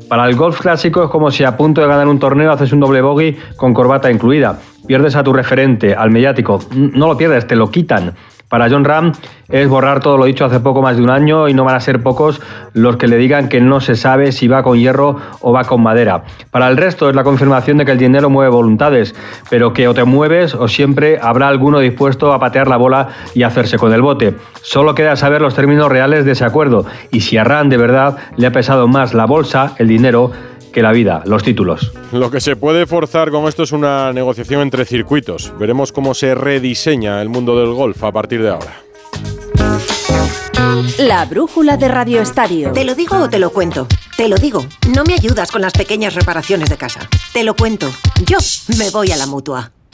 Para 0.09 0.29
el 0.29 0.37
golf 0.37 0.61
clásico 0.61 1.05
es 1.05 1.11
como 1.11 1.31
si 1.31 1.43
a 1.43 1.57
punto 1.57 1.81
de 1.81 1.89
ganar 1.89 2.07
un 2.07 2.19
torneo 2.19 2.53
haces 2.53 2.73
un 2.73 2.81
doble 2.81 3.01
bogey 3.01 3.37
con 3.57 3.75
corbata 3.75 4.11
incluida. 4.11 4.59
Pierdes 4.93 5.17
a 5.17 5.25
tu 5.25 5.33
referente, 5.33 5.95
al 5.95 6.11
mediático. 6.11 6.61
No 6.75 7.07
lo 7.07 7.17
pierdes, 7.17 7.47
te 7.47 7.57
lo 7.57 7.71
quitan. 7.71 8.13
Para 8.51 8.69
John 8.69 8.85
Ram 8.85 9.13
es 9.49 9.67
borrar 9.67 10.01
todo 10.01 10.19
lo 10.19 10.27
dicho 10.27 10.45
hace 10.45 10.61
poco 10.61 10.83
más 10.83 10.99
de 10.99 11.03
un 11.03 11.09
año 11.09 11.49
y 11.49 11.55
no 11.55 11.65
van 11.65 11.77
a 11.77 11.81
ser 11.81 12.03
pocos 12.03 12.43
los 12.75 12.97
que 12.97 13.09
le 13.09 13.17
digan 13.17 13.49
que 13.49 13.63
no 13.63 13.81
se 13.81 13.97
sabe 13.97 14.33
si 14.33 14.49
va 14.49 14.63
con 14.63 14.79
hierro 14.79 15.17
o 15.41 15.51
va 15.51 15.65
con 15.65 15.83
madera. 15.83 16.25
Para 16.51 16.69
el 16.69 16.77
resto 16.77 17.09
es 17.09 17.17
la 17.17 17.25
confirmación 17.25 17.79
de 17.79 17.87
que 17.87 17.93
el 17.93 17.97
dinero 17.97 18.29
mueve 18.29 18.51
voluntades, 18.51 19.15
pero 19.49 19.73
que 19.73 19.89
o 19.89 19.95
te 19.95 20.05
mueves 20.05 20.55
o 20.55 20.69
siempre 20.69 21.19
habrá 21.23 21.49
alguno 21.49 21.79
dispuesto 21.79 22.35
a 22.35 22.39
patear 22.39 22.69
la 22.69 22.77
bola 22.77 23.09
y 23.35 23.45
hacerse 23.45 23.79
con 23.79 23.95
el 23.95 24.03
bote. 24.03 24.35
Solo 24.61 24.95
queda 24.95 25.17
saber 25.17 25.41
los 25.41 25.55
términos 25.55 25.89
reales 25.89 26.27
de 26.27 26.33
ese 26.33 26.45
acuerdo 26.45 26.85
y 27.11 27.23
si 27.23 27.39
a 27.39 27.45
Ram 27.45 27.71
de 27.71 27.79
verdad 27.79 28.19
le 28.37 28.47
ha 28.47 28.53
pesado 28.53 28.87
más 28.89 29.15
la 29.15 29.25
bolsa, 29.25 29.73
el 29.79 29.89
dinero, 29.89 30.33
que 30.73 30.83
la 30.83 30.93
vida, 30.93 31.23
los 31.27 31.43
títulos. 31.43 31.93
Lo 32.11 32.31
que 32.31 32.41
se 32.41 32.57
puede 32.57 32.87
forzar 32.87 33.31
con 33.31 33.47
esto 33.47 33.63
es 33.63 33.73
una 33.73 34.13
negociación 34.13 34.63
entre 34.63 34.85
circuitos. 34.85 35.53
Veremos 35.59 35.93
cómo 35.93 36.15
se 36.15 36.35
rediseña 36.35 37.23
el 37.23 37.29
mundo 37.29 37.59
del 37.59 37.73
golf 37.73 38.03
a 38.03 38.13
partir 38.13 38.43
de 38.43 38.51
ahora. 38.51 38.83
La 40.99 41.25
brújula 41.27 41.77
de 41.77 41.89
Radio 41.89 42.21
Estadio. 42.21 42.73
¿Te 42.73 42.85
lo 42.85 42.95
digo 42.95 43.17
o 43.17 43.29
te 43.29 43.39
lo 43.39 43.51
cuento? 43.51 43.87
Te 44.17 44.29
lo 44.29 44.37
digo. 44.37 44.65
No 44.95 45.05
me 45.05 45.15
ayudas 45.15 45.51
con 45.51 45.63
las 45.63 45.73
pequeñas 45.73 46.15
reparaciones 46.15 46.71
de 46.71 46.77
casa. 46.77 47.09
Te 47.33 47.45
lo 47.45 47.55
cuento. 47.55 47.91
Yo 48.27 48.39
me 48.79 48.91
voy 48.91 49.13
a 49.13 49.17
la 49.17 49.27
mutua. 49.27 49.73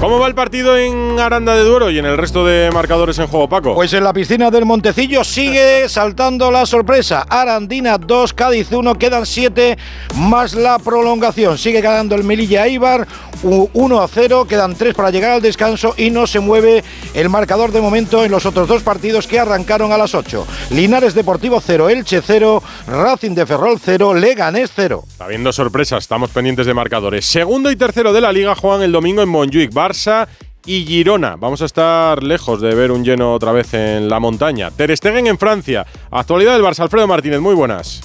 ¿Cómo 0.00 0.18
va 0.18 0.28
el 0.28 0.34
partido 0.34 0.76
en 0.76 1.18
Aranda 1.18 1.56
de 1.56 1.64
Duero 1.64 1.90
y 1.90 1.98
en 1.98 2.04
el 2.04 2.18
resto 2.18 2.44
de 2.44 2.70
marcadores 2.70 3.18
en 3.18 3.28
juego, 3.28 3.48
Paco? 3.48 3.74
Pues 3.74 3.94
en 3.94 4.04
la 4.04 4.12
piscina 4.12 4.50
del 4.50 4.66
Montecillo 4.66 5.24
sigue 5.24 5.88
saltando 5.88 6.50
la 6.50 6.66
sorpresa. 6.66 7.24
Arandina 7.28 7.96
2, 7.96 8.34
Cádiz 8.34 8.70
1, 8.70 8.94
quedan 8.96 9.24
7 9.24 9.78
más 10.16 10.54
la 10.54 10.78
prolongación. 10.78 11.56
Sigue 11.56 11.80
ganando 11.80 12.14
el 12.14 12.24
Melilla 12.24 12.68
Ibar 12.68 13.08
1 13.42 14.00
a 14.00 14.08
0, 14.08 14.46
quedan 14.46 14.74
3 14.74 14.94
para 14.94 15.10
llegar 15.10 15.32
al 15.32 15.42
descanso 15.42 15.94
y 15.96 16.10
no 16.10 16.26
se 16.26 16.40
mueve 16.40 16.84
el 17.14 17.28
marcador 17.28 17.72
de 17.72 17.80
momento 17.80 18.24
en 18.24 18.30
los 18.30 18.46
otros 18.46 18.68
dos 18.68 18.82
partidos 18.82 19.26
que 19.26 19.38
arrancaron 19.38 19.92
a 19.92 19.98
las 19.98 20.14
8. 20.14 20.46
Linares 20.70 21.14
Deportivo 21.14 21.60
0, 21.64 21.88
Elche 21.88 22.20
0, 22.24 22.62
Racing 22.86 23.34
de 23.34 23.46
Ferrol 23.46 23.78
0, 23.82 24.14
Leganés 24.14 24.70
0. 24.74 25.04
Está 25.08 25.24
habiendo 25.24 25.52
sorpresas, 25.52 26.04
estamos 26.04 26.30
pendientes 26.30 26.66
de 26.66 26.74
marcadores. 26.74 27.24
Segundo 27.24 27.70
y 27.70 27.76
tercero 27.76 28.12
de 28.12 28.20
la 28.20 28.32
liga 28.32 28.54
juegan 28.54 28.82
el 28.82 28.92
domingo 28.92 29.22
en 29.22 29.28
Montjuic. 29.28 29.72
Barça 29.86 30.26
y 30.64 30.84
Girona. 30.84 31.36
Vamos 31.36 31.62
a 31.62 31.66
estar 31.66 32.22
lejos 32.22 32.60
de 32.60 32.74
ver 32.74 32.90
un 32.90 33.04
lleno 33.04 33.32
otra 33.32 33.52
vez 33.52 33.72
en 33.74 34.08
la 34.08 34.18
montaña. 34.18 34.70
Ter 34.72 34.96
Stegen 34.96 35.28
en 35.28 35.38
Francia. 35.38 35.86
Actualidad 36.10 36.54
del 36.54 36.64
Barça. 36.64 36.80
Alfredo 36.80 37.06
Martínez, 37.06 37.40
muy 37.40 37.54
buenas. 37.54 38.02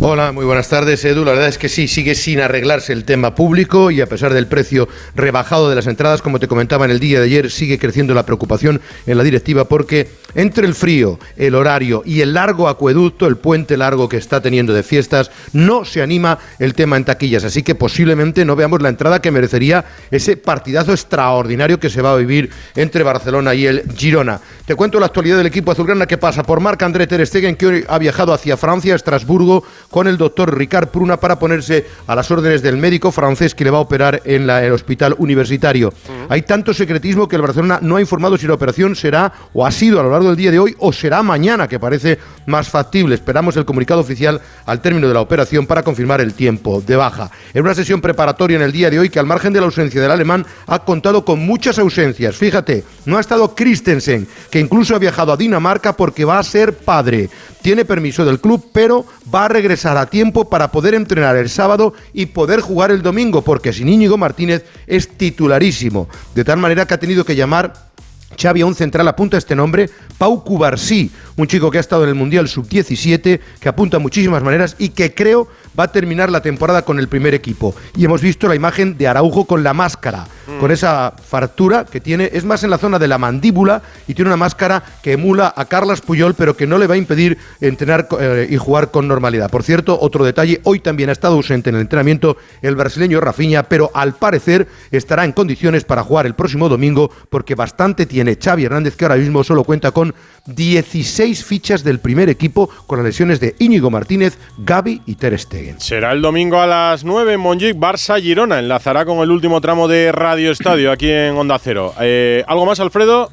Hola, 0.00 0.32
muy 0.32 0.44
buenas 0.44 0.68
tardes, 0.68 1.04
Edu. 1.04 1.24
La 1.24 1.32
verdad 1.32 1.48
es 1.48 1.58
que 1.58 1.68
sí, 1.68 1.88
sigue 1.88 2.14
sin 2.14 2.40
arreglarse 2.40 2.92
el 2.92 3.04
tema 3.04 3.34
público 3.34 3.90
y 3.90 4.00
a 4.00 4.06
pesar 4.06 4.32
del 4.32 4.46
precio 4.46 4.88
rebajado 5.16 5.68
de 5.68 5.74
las 5.74 5.86
entradas, 5.86 6.22
como 6.22 6.38
te 6.38 6.46
comentaba 6.46 6.84
en 6.84 6.92
el 6.92 7.00
día 7.00 7.18
de 7.18 7.26
ayer, 7.26 7.50
sigue 7.50 7.78
creciendo 7.78 8.14
la 8.14 8.24
preocupación 8.24 8.80
en 9.06 9.18
la 9.18 9.24
directiva 9.24 9.66
porque 9.66 10.08
entre 10.34 10.66
el 10.66 10.74
frío, 10.74 11.18
el 11.36 11.54
horario 11.54 12.02
y 12.04 12.20
el 12.20 12.34
largo 12.34 12.68
acueducto, 12.68 13.26
el 13.26 13.38
puente 13.38 13.76
largo 13.76 14.08
que 14.08 14.18
está 14.18 14.40
teniendo 14.40 14.72
de 14.72 14.82
fiestas, 14.82 15.30
no 15.52 15.84
se 15.84 16.00
anima 16.00 16.38
el 16.58 16.74
tema 16.74 16.96
en 16.96 17.04
taquillas. 17.04 17.44
Así 17.44 17.62
que 17.62 17.74
posiblemente 17.74 18.44
no 18.44 18.54
veamos 18.54 18.80
la 18.82 18.90
entrada 18.90 19.20
que 19.20 19.32
merecería 19.32 19.84
ese 20.10 20.36
partidazo 20.36 20.92
extraordinario 20.92 21.80
que 21.80 21.90
se 21.90 22.02
va 22.02 22.12
a 22.12 22.16
vivir 22.16 22.50
entre 22.76 23.02
Barcelona 23.02 23.54
y 23.54 23.66
el 23.66 23.82
Girona. 23.96 24.40
Te 24.64 24.74
cuento 24.74 25.00
la 25.00 25.06
actualidad 25.06 25.38
del 25.38 25.46
equipo 25.46 25.72
azulgrana 25.72 26.06
que 26.06 26.18
pasa 26.18 26.42
por 26.42 26.60
Marc 26.60 26.82
André 26.82 27.06
Ter 27.06 27.26
Stegen, 27.26 27.56
que 27.56 27.66
hoy 27.66 27.84
ha 27.88 27.98
viajado 27.98 28.32
hacia 28.34 28.56
Francia, 28.58 28.94
Estrasburgo, 28.94 29.64
con 29.90 30.06
el 30.06 30.18
doctor 30.18 30.56
Ricard 30.56 30.88
Pruna 30.88 31.18
para 31.18 31.38
ponerse 31.38 31.86
a 32.06 32.14
las 32.14 32.30
órdenes 32.30 32.62
del 32.62 32.76
médico 32.76 33.10
francés 33.10 33.54
que 33.54 33.64
le 33.64 33.70
va 33.70 33.78
a 33.78 33.82
operar 33.82 34.22
en 34.24 34.46
la, 34.46 34.64
el 34.64 34.72
hospital 34.72 35.14
universitario. 35.18 35.92
Hay 36.28 36.42
tanto 36.42 36.74
secretismo 36.74 37.28
que 37.28 37.36
el 37.36 37.42
Barcelona 37.42 37.78
no 37.82 37.96
ha 37.96 38.00
informado 38.00 38.36
si 38.36 38.46
la 38.46 38.54
operación 38.54 38.94
será 38.94 39.32
o 39.54 39.64
ha 39.64 39.70
sido 39.70 40.00
a 40.00 40.02
lo 40.02 40.10
largo 40.10 40.28
del 40.28 40.36
día 40.36 40.50
de 40.50 40.58
hoy 40.58 40.76
o 40.78 40.92
será 40.92 41.22
mañana, 41.22 41.68
que 41.68 41.80
parece 41.80 42.18
más 42.46 42.68
factible. 42.68 43.14
Esperamos 43.14 43.56
el 43.56 43.64
comunicado 43.64 44.00
oficial 44.00 44.40
al 44.66 44.80
término 44.80 45.08
de 45.08 45.14
la 45.14 45.20
operación 45.20 45.66
para 45.66 45.82
confirmar 45.82 46.20
el 46.20 46.34
tiempo 46.34 46.82
de 46.86 46.96
baja. 46.96 47.30
En 47.54 47.62
una 47.62 47.74
sesión 47.74 48.00
preparatoria 48.00 48.56
en 48.56 48.62
el 48.62 48.72
día 48.72 48.90
de 48.90 48.98
hoy 48.98 49.08
que 49.08 49.18
al 49.18 49.26
margen 49.26 49.52
de 49.52 49.60
la 49.60 49.66
ausencia 49.66 50.00
del 50.00 50.10
alemán 50.10 50.46
ha 50.66 50.80
contado 50.80 51.24
con 51.24 51.40
muchas 51.40 51.78
ausencias. 51.78 52.36
Fíjate, 52.36 52.84
no 53.06 53.16
ha 53.16 53.20
estado 53.20 53.54
Christensen, 53.54 54.28
que 54.50 54.60
incluso 54.60 54.94
ha 54.94 54.98
viajado 54.98 55.32
a 55.32 55.36
Dinamarca 55.36 55.94
porque 55.94 56.24
va 56.24 56.38
a 56.38 56.44
ser 56.44 56.74
padre. 56.74 57.30
Tiene 57.62 57.84
permiso 57.84 58.24
del 58.24 58.40
club, 58.40 58.70
pero 58.72 59.04
va 59.34 59.46
a 59.46 59.48
regresar 59.48 59.77
a 59.86 60.06
tiempo 60.06 60.48
para 60.48 60.70
poder 60.70 60.94
entrenar 60.94 61.36
el 61.36 61.48
sábado 61.48 61.94
y 62.12 62.26
poder 62.26 62.60
jugar 62.60 62.90
el 62.90 63.02
domingo, 63.02 63.42
porque 63.42 63.72
sin 63.72 63.88
Íñigo 63.88 64.16
Martínez 64.16 64.64
es 64.86 65.08
titularísimo. 65.08 66.08
De 66.34 66.44
tal 66.44 66.58
manera 66.58 66.86
que 66.86 66.94
ha 66.94 67.00
tenido 67.00 67.24
que 67.24 67.36
llamar 67.36 67.88
Xavi 68.36 68.60
a 68.60 68.66
un 68.66 68.74
central 68.74 69.08
apunta 69.08 69.36
este 69.36 69.56
nombre, 69.56 69.88
Pau 70.18 70.44
Cubarsí, 70.44 71.10
un 71.36 71.46
chico 71.46 71.70
que 71.70 71.78
ha 71.78 71.80
estado 71.80 72.04
en 72.04 72.10
el 72.10 72.14
Mundial 72.14 72.48
Sub-17, 72.48 73.40
que 73.60 73.68
apunta 73.68 73.98
muchísimas 73.98 74.42
maneras 74.42 74.76
y 74.78 74.90
que 74.90 75.14
creo 75.14 75.48
va 75.78 75.84
a 75.84 75.92
terminar 75.92 76.30
la 76.30 76.40
temporada 76.40 76.82
con 76.82 76.98
el 76.98 77.08
primer 77.08 77.34
equipo. 77.34 77.74
Y 77.96 78.04
hemos 78.04 78.20
visto 78.20 78.48
la 78.48 78.54
imagen 78.54 78.98
de 78.98 79.06
Araujo 79.06 79.44
con 79.44 79.62
la 79.62 79.74
máscara, 79.74 80.26
con 80.60 80.70
esa 80.70 81.12
fractura 81.12 81.84
que 81.84 82.00
tiene, 82.00 82.30
es 82.32 82.44
más 82.44 82.64
en 82.64 82.70
la 82.70 82.78
zona 82.78 82.98
de 82.98 83.06
la 83.06 83.18
mandíbula 83.18 83.82
y 84.06 84.14
tiene 84.14 84.30
una 84.30 84.36
máscara 84.36 84.82
que 85.02 85.12
emula 85.12 85.52
a 85.54 85.66
Carlas 85.66 86.00
Puyol, 86.00 86.34
pero 86.34 86.56
que 86.56 86.66
no 86.66 86.78
le 86.78 86.86
va 86.86 86.94
a 86.94 86.98
impedir 86.98 87.38
entrenar 87.60 88.08
eh, 88.18 88.48
y 88.50 88.56
jugar 88.56 88.90
con 88.90 89.06
normalidad. 89.06 89.50
Por 89.50 89.62
cierto, 89.62 89.98
otro 90.00 90.24
detalle, 90.24 90.60
hoy 90.64 90.80
también 90.80 91.10
ha 91.10 91.12
estado 91.12 91.34
ausente 91.34 91.70
en 91.70 91.76
el 91.76 91.82
entrenamiento 91.82 92.36
el 92.62 92.76
brasileño 92.76 93.20
Rafinha, 93.20 93.64
pero 93.64 93.90
al 93.94 94.14
parecer 94.14 94.68
estará 94.90 95.24
en 95.24 95.32
condiciones 95.32 95.84
para 95.84 96.02
jugar 96.02 96.26
el 96.26 96.34
próximo 96.34 96.68
domingo 96.68 97.10
porque 97.30 97.54
bastante 97.54 98.06
tiene 98.06 98.38
Xavi 98.42 98.64
Hernández, 98.64 98.96
que 98.96 99.04
ahora 99.04 99.16
mismo 99.16 99.44
solo 99.44 99.64
cuenta 99.64 99.90
con 99.90 100.14
16 100.46 101.44
fichas 101.44 101.84
del 101.84 102.00
primer 102.00 102.28
equipo 102.28 102.68
con 102.86 102.98
las 102.98 103.06
lesiones 103.06 103.40
de 103.40 103.54
Íñigo 103.58 103.90
Martínez, 103.90 104.38
Gaby 104.58 105.02
y 105.06 105.14
Ter 105.16 105.38
Stegen. 105.38 105.67
Será 105.78 106.12
el 106.12 106.22
domingo 106.22 106.60
a 106.60 106.66
las 106.66 107.04
9 107.04 107.34
en 107.34 107.40
Montjuic, 107.40 107.76
Barça 107.76 108.20
Girona. 108.20 108.58
Enlazará 108.58 109.04
con 109.04 109.18
el 109.18 109.30
último 109.30 109.60
tramo 109.60 109.88
de 109.88 110.10
Radio 110.12 110.50
Estadio 110.50 110.90
aquí 110.90 111.10
en 111.10 111.36
Onda 111.36 111.58
Cero. 111.58 111.94
Eh, 112.00 112.42
¿Algo 112.46 112.66
más, 112.66 112.80
Alfredo? 112.80 113.30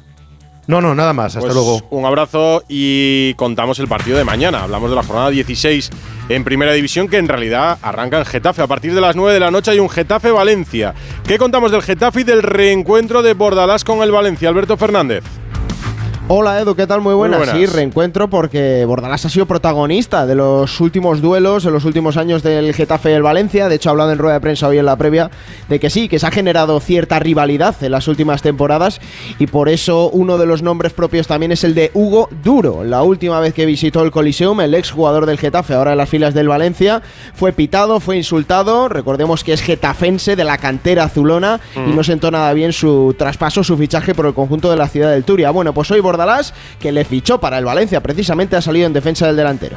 No, 0.66 0.80
no, 0.80 0.94
nada 0.96 1.12
más. 1.12 1.36
Hasta 1.36 1.40
Pues 1.40 1.54
luego. 1.54 1.80
Un 1.90 2.04
abrazo 2.04 2.64
y 2.68 3.34
contamos 3.34 3.78
el 3.78 3.86
partido 3.86 4.18
de 4.18 4.24
mañana. 4.24 4.64
Hablamos 4.64 4.90
de 4.90 4.96
la 4.96 5.02
jornada 5.04 5.30
16 5.30 5.90
en 6.28 6.42
Primera 6.42 6.72
División 6.72 7.06
que 7.08 7.18
en 7.18 7.28
realidad 7.28 7.78
arranca 7.82 8.18
en 8.18 8.24
Getafe. 8.24 8.62
A 8.62 8.66
partir 8.66 8.92
de 8.92 9.00
las 9.00 9.14
9 9.14 9.32
de 9.32 9.40
la 9.40 9.50
noche 9.52 9.70
hay 9.70 9.78
un 9.78 9.88
Getafe-Valencia. 9.88 10.92
¿Qué 11.26 11.38
contamos 11.38 11.70
del 11.70 11.82
Getafe 11.82 12.22
y 12.22 12.24
del 12.24 12.42
reencuentro 12.42 13.22
de 13.22 13.34
Bordalás 13.34 13.84
con 13.84 14.02
el 14.02 14.10
Valencia? 14.10 14.48
Alberto 14.48 14.76
Fernández. 14.76 15.22
Hola 16.28 16.60
Edu, 16.60 16.74
¿qué 16.74 16.88
tal? 16.88 17.02
Muy 17.02 17.14
buenas. 17.14 17.38
buenas. 17.38 17.56
Sí, 17.56 17.66
reencuentro 17.66 18.28
porque 18.28 18.84
Bordalás 18.84 19.24
ha 19.24 19.28
sido 19.28 19.46
protagonista 19.46 20.26
de 20.26 20.34
los 20.34 20.80
últimos 20.80 21.22
duelos, 21.22 21.64
en 21.66 21.72
los 21.72 21.84
últimos 21.84 22.16
años 22.16 22.42
del 22.42 22.74
Getafe 22.74 23.10
y 23.10 23.14
el 23.14 23.22
Valencia. 23.22 23.68
De 23.68 23.76
hecho, 23.76 23.90
ha 23.90 23.92
hablado 23.92 24.10
en 24.10 24.18
rueda 24.18 24.34
de 24.34 24.40
prensa 24.40 24.66
hoy 24.66 24.78
en 24.78 24.86
la 24.86 24.96
previa 24.96 25.30
de 25.68 25.78
que 25.78 25.88
sí, 25.88 26.08
que 26.08 26.18
se 26.18 26.26
ha 26.26 26.32
generado 26.32 26.80
cierta 26.80 27.20
rivalidad 27.20 27.76
en 27.80 27.92
las 27.92 28.08
últimas 28.08 28.42
temporadas 28.42 29.00
y 29.38 29.46
por 29.46 29.68
eso 29.68 30.10
uno 30.10 30.36
de 30.36 30.46
los 30.46 30.62
nombres 30.64 30.92
propios 30.92 31.28
también 31.28 31.52
es 31.52 31.62
el 31.62 31.76
de 31.76 31.92
Hugo 31.94 32.28
Duro. 32.42 32.82
La 32.82 33.04
última 33.04 33.38
vez 33.38 33.54
que 33.54 33.64
visitó 33.64 34.02
el 34.02 34.10
Coliseum, 34.10 34.60
el 34.62 34.74
ex 34.74 34.90
jugador 34.90 35.26
del 35.26 35.38
Getafe, 35.38 35.74
ahora 35.74 35.92
en 35.92 35.98
las 35.98 36.08
filas 36.08 36.34
del 36.34 36.48
Valencia, 36.48 37.02
fue 37.34 37.52
pitado, 37.52 38.00
fue 38.00 38.16
insultado. 38.16 38.88
Recordemos 38.88 39.44
que 39.44 39.52
es 39.52 39.62
getafense 39.62 40.34
de 40.34 40.42
la 40.42 40.58
cantera 40.58 41.04
azulona 41.04 41.60
y 41.76 41.78
Mm. 41.78 41.94
no 41.94 42.02
sentó 42.02 42.32
nada 42.32 42.52
bien 42.52 42.72
su 42.72 43.14
traspaso, 43.16 43.62
su 43.62 43.76
fichaje 43.76 44.12
por 44.12 44.26
el 44.26 44.34
conjunto 44.34 44.68
de 44.72 44.76
la 44.76 44.88
ciudad 44.88 45.12
del 45.12 45.22
Turia. 45.22 45.52
Bueno, 45.52 45.72
pues 45.72 45.88
hoy 45.92 46.00
Bordalás, 46.00 46.15
que 46.78 46.92
le 46.92 47.04
fichó 47.04 47.38
para 47.38 47.58
el 47.58 47.64
Valencia, 47.64 48.02
precisamente 48.02 48.56
ha 48.56 48.62
salido 48.62 48.86
en 48.86 48.92
defensa 48.92 49.26
del 49.26 49.36
delantero. 49.36 49.76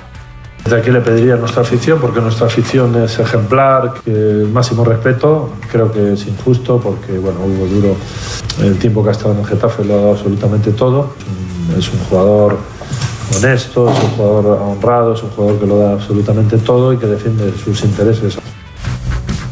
Desde 0.63 0.77
aquí 0.77 0.91
le 0.91 1.01
pediría 1.01 1.36
nuestra 1.36 1.62
afición, 1.62 2.00
porque 2.00 2.19
nuestra 2.19 2.48
afición 2.48 3.01
es 3.01 3.17
ejemplar, 3.17 3.93
el 4.05 4.50
máximo 4.50 4.84
respeto. 4.84 5.53
Creo 5.72 5.91
que 5.91 6.13
es 6.13 6.27
injusto 6.27 6.79
porque, 6.79 7.17
bueno, 7.17 7.39
Hugo 7.39 7.65
Duro, 7.65 7.96
el 8.62 8.77
tiempo 8.77 9.01
que 9.01 9.10
ha 9.10 9.12
estado 9.13 9.34
en 9.34 9.39
el 9.39 9.46
Getafe 9.46 9.86
lo 9.86 9.93
ha 9.93 9.98
dado 9.98 10.12
absolutamente 10.12 10.72
todo. 10.72 11.13
Es 11.77 11.91
un 11.91 12.00
jugador 12.00 12.58
honesto, 13.38 13.89
es 13.89 14.03
un 14.03 14.10
jugador 14.12 14.62
honrado, 14.62 15.13
es 15.13 15.24
un 15.24 15.29
jugador 15.29 15.60
que 15.60 15.65
lo 15.65 15.79
da 15.79 15.93
absolutamente 15.93 16.58
todo 16.58 16.93
y 16.93 16.98
que 16.98 17.05
defiende 17.05 17.53
sus 17.58 17.81
intereses. 17.84 18.38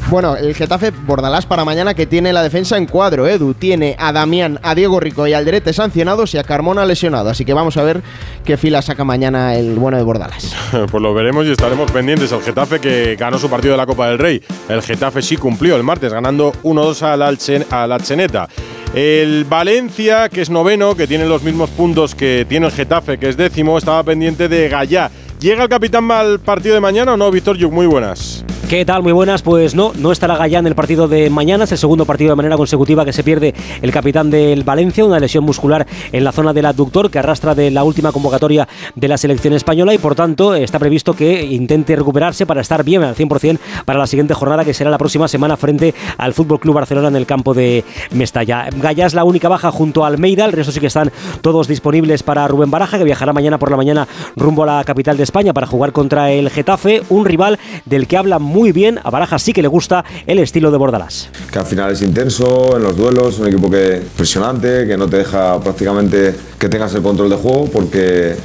Bueno, 0.10 0.38
el 0.38 0.56
Getafe 0.56 0.92
Bordalás 0.92 1.46
para 1.46 1.66
mañana 1.66 1.94
que 1.94 2.06
tiene 2.06 2.32
la 2.32 2.42
defensa 2.42 2.78
en 2.78 2.86
cuadro, 2.86 3.28
Edu. 3.28 3.54
Tiene 3.54 3.94
a 4.00 4.14
Damián, 4.14 4.58
a 4.64 4.74
Diego 4.74 5.02
Rico 5.02 5.28
y 5.28 5.34
a 5.34 5.38
Alderete 5.38 5.74
sancionados 5.74 6.34
y 6.34 6.38
a 6.38 6.46
Carmona 6.46 6.86
lesionado. 6.86 7.30
Así 7.30 7.44
que 7.44 7.54
vamos 7.54 7.76
a 7.76 7.84
ver 7.84 8.02
qué 8.46 8.56
fila 8.56 8.82
saca 8.82 9.04
mañana 9.04 9.56
el 9.56 9.76
bueno 9.76 9.98
de 9.98 10.04
Bordalás. 10.04 10.56
Pues 10.90 11.04
lo 11.04 11.14
veremos 11.14 11.46
y 11.46 11.52
estaremos 11.52 11.92
pendientes. 11.92 12.32
El 12.32 12.42
Getafe 12.42 12.80
que 12.80 13.18
ganó 13.18 13.38
su 13.38 13.50
partido 13.50 13.74
de 13.74 13.78
la 13.78 13.86
Copa 13.86 14.08
del 14.08 14.18
Rey. 14.18 14.42
El 14.70 14.82
Getafe 14.82 15.22
sí 15.22 15.36
cumplió 15.36 15.76
el 15.76 15.84
martes, 15.84 16.14
ganando 16.14 16.54
1-2 16.64 17.02
al 17.02 17.22
Alchen-. 17.22 18.48
El 18.94 19.44
Valencia, 19.44 20.30
que 20.30 20.42
es 20.42 20.50
noveno, 20.50 20.96
que 20.96 21.08
tiene 21.08 21.26
los 21.26 21.44
mismos 21.44 21.70
puntos 21.72 22.16
que 22.16 22.46
tiene 22.48 22.68
el 22.68 22.72
Getafe, 22.72 23.18
que 23.18 23.28
es 23.28 23.36
décimo, 23.36 23.78
estaba 23.78 24.04
pendiente 24.04 24.48
de 24.48 24.70
Gallá. 24.70 25.12
¿Llega 25.40 25.62
el 25.62 25.70
capitán 25.70 26.10
al 26.10 26.40
partido 26.40 26.74
de 26.74 26.82
mañana 26.82 27.14
o 27.14 27.18
no, 27.18 27.30
Víctor 27.30 27.58
Yuk? 27.58 27.72
Muy 27.72 27.86
buenas. 27.86 28.44
¿Qué 28.70 28.84
tal? 28.84 29.02
Muy 29.02 29.14
buenas. 29.14 29.44
Pues 29.44 29.76
no, 29.76 29.94
no 29.96 30.12
estará 30.12 30.36
Gallá 30.36 30.60
en 30.60 30.68
el 30.68 30.76
partido 30.76 31.08
de 31.08 31.30
mañana. 31.30 31.64
Es 31.64 31.72
el 31.72 31.78
segundo 31.78 32.06
partido 32.06 32.32
de 32.32 32.36
manera 32.36 32.58
consecutiva 32.58 33.06
que 33.06 33.14
se 33.14 33.24
pierde 33.24 33.54
el 33.82 33.92
capitán 33.92 34.30
del 34.30 34.66
Valencia. 34.66 35.06
Una 35.06 35.22
lesión 35.22 35.46
muscular 35.46 35.88
en 36.12 36.24
la 36.26 36.34
zona 36.34 36.52
del 36.52 36.66
abductor 36.66 37.10
que 37.10 37.18
arrastra 37.18 37.56
de 37.56 37.72
la 37.72 37.86
última 37.86 38.12
convocatoria 38.12 38.68
de 38.94 39.08
la 39.08 39.18
selección 39.18 39.54
española 39.54 39.94
y 39.94 40.00
por 40.00 40.16
tanto 40.16 40.54
está 40.54 40.80
previsto 40.80 41.14
que 41.14 41.46
intente 41.46 41.96
recuperarse 41.96 42.46
para 42.46 42.60
estar 42.60 42.84
bien 42.84 43.04
al 43.04 43.16
100% 43.16 43.58
para 43.86 44.00
la 44.00 44.08
siguiente 44.08 44.34
jornada 44.34 44.66
que 44.66 44.74
será 44.74 44.90
la 44.90 44.98
próxima 44.98 45.30
semana 45.30 45.56
frente 45.56 45.94
al 46.18 46.34
Fútbol 46.34 46.60
Club 46.60 46.76
Barcelona 46.76 47.08
en 47.08 47.16
el 47.16 47.26
campo 47.26 47.54
de 47.54 47.86
Mestalla. 48.12 48.68
Gallá 48.76 49.06
es 49.06 49.14
la 49.14 49.24
única 49.24 49.48
baja 49.48 49.72
junto 49.72 50.04
a 50.04 50.08
Almeida. 50.08 50.44
El 50.44 50.52
resto 50.52 50.74
sí 50.74 50.82
que 50.82 50.88
están 50.88 51.14
todos 51.40 51.70
disponibles 51.70 52.22
para 52.22 52.46
Rubén 52.50 52.70
Baraja 52.70 52.98
que 52.98 53.06
viajará 53.06 53.32
mañana 53.32 53.58
por 53.58 53.72
la 53.72 53.78
mañana 53.78 54.10
rumbo 54.36 54.64
a 54.64 54.78
la 54.78 54.84
capital 54.84 55.16
de 55.16 55.24
España 55.28 55.54
para 55.54 55.68
jugar 55.68 55.92
contra 55.92 56.32
el 56.32 56.50
Getafe, 56.50 57.04
un 57.10 57.26
rival 57.26 57.60
del 57.84 58.08
que 58.08 58.16
habla 58.16 58.40
muy 58.40 58.72
bien. 58.72 58.98
A 59.04 59.10
Baraja 59.10 59.38
sí 59.38 59.52
que 59.52 59.62
le 59.62 59.68
gusta 59.68 60.06
el 60.26 60.40
estilo 60.40 60.72
de 60.72 60.78
Bordalás. 60.78 61.30
que 61.52 61.60
al 61.60 61.66
final 61.66 61.92
es 61.92 62.02
intenso 62.02 62.78
en 62.78 62.84
los 62.84 62.96
duelos, 62.96 63.38
un 63.40 63.48
equipo 63.48 63.70
que 63.70 64.02
presionante, 64.16 64.88
que 64.88 64.96
no 64.96 65.08
te 65.08 65.18
deja 65.18 65.60
prácticamente 65.60 66.34
que 66.58 66.70
tengas 66.70 66.94
el 66.96 67.02
control 67.02 67.30
de 67.30 67.36
juego 67.36 67.66
porque, 67.66 68.36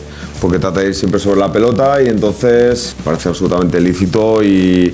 porque 0.40 0.58
trata 0.58 0.80
de 0.80 0.88
ir 0.88 0.94
siempre 0.94 1.20
sobre 1.20 1.38
la 1.38 1.52
pelota 1.52 2.02
y 2.02 2.08
entonces 2.08 2.96
parece 3.04 3.28
absolutamente 3.28 3.80
lícito 3.80 4.42
y 4.42 4.92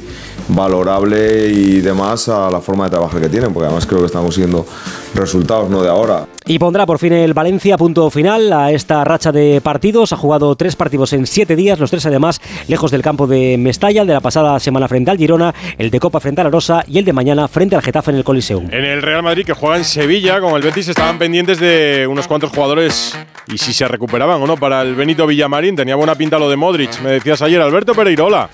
valorable 0.49 1.49
y 1.49 1.81
demás 1.81 2.29
a 2.29 2.51
la 2.51 2.61
forma 2.61 2.85
de 2.85 2.91
trabajar 2.91 3.21
que 3.21 3.29
tienen, 3.29 3.53
porque 3.53 3.67
además 3.67 3.87
creo 3.87 4.01
que 4.01 4.07
están 4.07 4.23
consiguiendo 4.23 4.67
resultados, 5.15 5.69
no 5.71 5.83
de 5.83 5.89
ahora. 5.89 6.27
Y 6.47 6.59
pondrá 6.59 6.87
por 6.87 6.99
fin 6.99 7.13
el 7.13 7.35
Valencia 7.35 7.77
punto 7.77 8.09
final 8.11 8.53
a 8.53 8.73
esta 8.73 9.05
racha 9.05 9.33
de 9.33 9.61
partidos. 9.61 10.13
Ha 10.13 10.17
jugado 10.17 10.55
tres 10.57 10.77
partidos 10.77 11.13
en 11.13 11.27
siete 11.27 11.57
días, 11.57 11.79
los 11.79 11.91
tres 11.91 12.07
además 12.07 12.41
lejos 12.69 12.91
del 12.91 13.03
campo 13.03 13.27
de 13.27 13.57
Mestalla, 13.59 14.01
el 14.01 14.07
de 14.07 14.15
la 14.15 14.21
pasada 14.21 14.59
semana 14.59 14.89
frente 14.89 15.11
al 15.11 15.19
Girona, 15.19 15.55
el 15.77 15.91
de 15.91 16.01
Copa 16.01 16.21
frente 16.21 16.41
a 16.41 16.45
la 16.45 16.51
Rosa 16.51 16.85
y 16.87 16.99
el 16.99 17.05
de 17.05 17.13
mañana 17.13 17.49
frente 17.49 17.77
al 17.77 17.83
Getafe 17.83 18.11
en 18.11 18.17
el 18.17 18.25
Coliseum. 18.25 18.69
En 18.71 18.85
el 18.85 19.03
Real 19.03 19.23
Madrid, 19.23 19.45
que 19.45 19.53
juega 19.53 19.77
en 19.77 19.85
Sevilla, 19.85 20.41
con 20.41 20.55
el 20.55 20.63
Betis, 20.63 20.89
estaban 20.89 21.19
pendientes 21.19 21.61
de 21.61 22.07
unos 22.09 22.27
cuantos 22.27 22.51
jugadores 22.51 23.15
y 23.47 23.59
si 23.59 23.73
se 23.73 23.87
recuperaban 23.87 24.41
o 24.41 24.47
no 24.47 24.57
para 24.57 24.83
el 24.83 24.95
Benito 24.95 25.27
Villamarín. 25.27 25.77
Tenía 25.77 25.97
buena 25.97 26.15
pinta 26.15 26.39
lo 26.39 26.49
de 26.49 26.57
Modric. 26.57 27.01
Me 27.01 27.11
decías 27.11 27.43
ayer, 27.43 27.61
Alberto 27.61 27.95
Pereirola. 27.95 28.49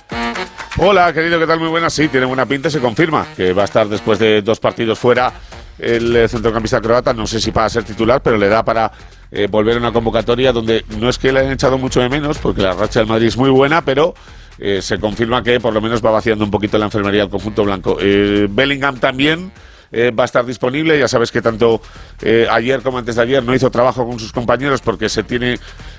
Hola, 0.76 1.12
querido, 1.12 1.38
¿qué 1.38 1.46
tal? 1.46 1.60
Muy 1.60 1.68
buenas. 1.68 1.92
Sí, 1.92 2.08
tiene 2.08 2.26
buena 2.26 2.46
pinta 2.46 2.68
se 2.68 2.80
confirma 2.80 3.28
que 3.36 3.52
va 3.52 3.62
a 3.62 3.64
estar 3.64 3.88
después 3.88 4.18
de 4.18 4.42
dos 4.42 4.58
partidos 4.58 4.98
fuera 4.98 5.32
el 5.78 6.16
eh, 6.16 6.26
centrocampista 6.26 6.80
croata. 6.80 7.12
No 7.12 7.28
sé 7.28 7.40
si 7.40 7.52
para 7.52 7.68
ser 7.68 7.84
titular, 7.84 8.20
pero 8.20 8.36
le 8.36 8.48
da 8.48 8.64
para 8.64 8.90
eh, 9.30 9.46
volver 9.48 9.76
a 9.76 9.78
una 9.78 9.92
convocatoria 9.92 10.52
donde 10.52 10.84
no 10.98 11.08
es 11.08 11.16
que 11.16 11.30
le 11.30 11.40
hayan 11.40 11.52
echado 11.52 11.78
mucho 11.78 12.00
de 12.00 12.08
menos, 12.08 12.38
porque 12.38 12.62
la 12.62 12.72
racha 12.72 12.98
del 12.98 13.08
Madrid 13.08 13.28
es 13.28 13.36
muy 13.36 13.50
buena, 13.50 13.84
pero 13.84 14.14
eh, 14.58 14.82
se 14.82 14.98
confirma 14.98 15.44
que 15.44 15.60
por 15.60 15.72
lo 15.72 15.80
menos 15.80 16.04
va 16.04 16.10
vaciando 16.10 16.44
un 16.44 16.50
poquito 16.50 16.76
la 16.76 16.86
enfermería 16.86 17.20
del 17.20 17.30
conjunto 17.30 17.62
blanco. 17.62 17.96
Bellingham 17.96 18.98
también. 18.98 19.52
Eh, 19.94 20.10
va 20.10 20.24
a 20.24 20.26
estar 20.26 20.44
disponible. 20.44 20.98
Ya 20.98 21.06
sabes 21.06 21.30
que 21.30 21.40
tanto 21.40 21.80
eh, 22.20 22.48
ayer 22.50 22.82
como 22.82 22.98
antes 22.98 23.14
de 23.14 23.22
ayer 23.22 23.44
no 23.44 23.54
hizo 23.54 23.70
trabajo 23.70 24.04
con 24.04 24.18
sus 24.18 24.32
compañeros 24.32 24.80
porque 24.80 25.08
se 25.08 25.22
tiene 25.22 25.54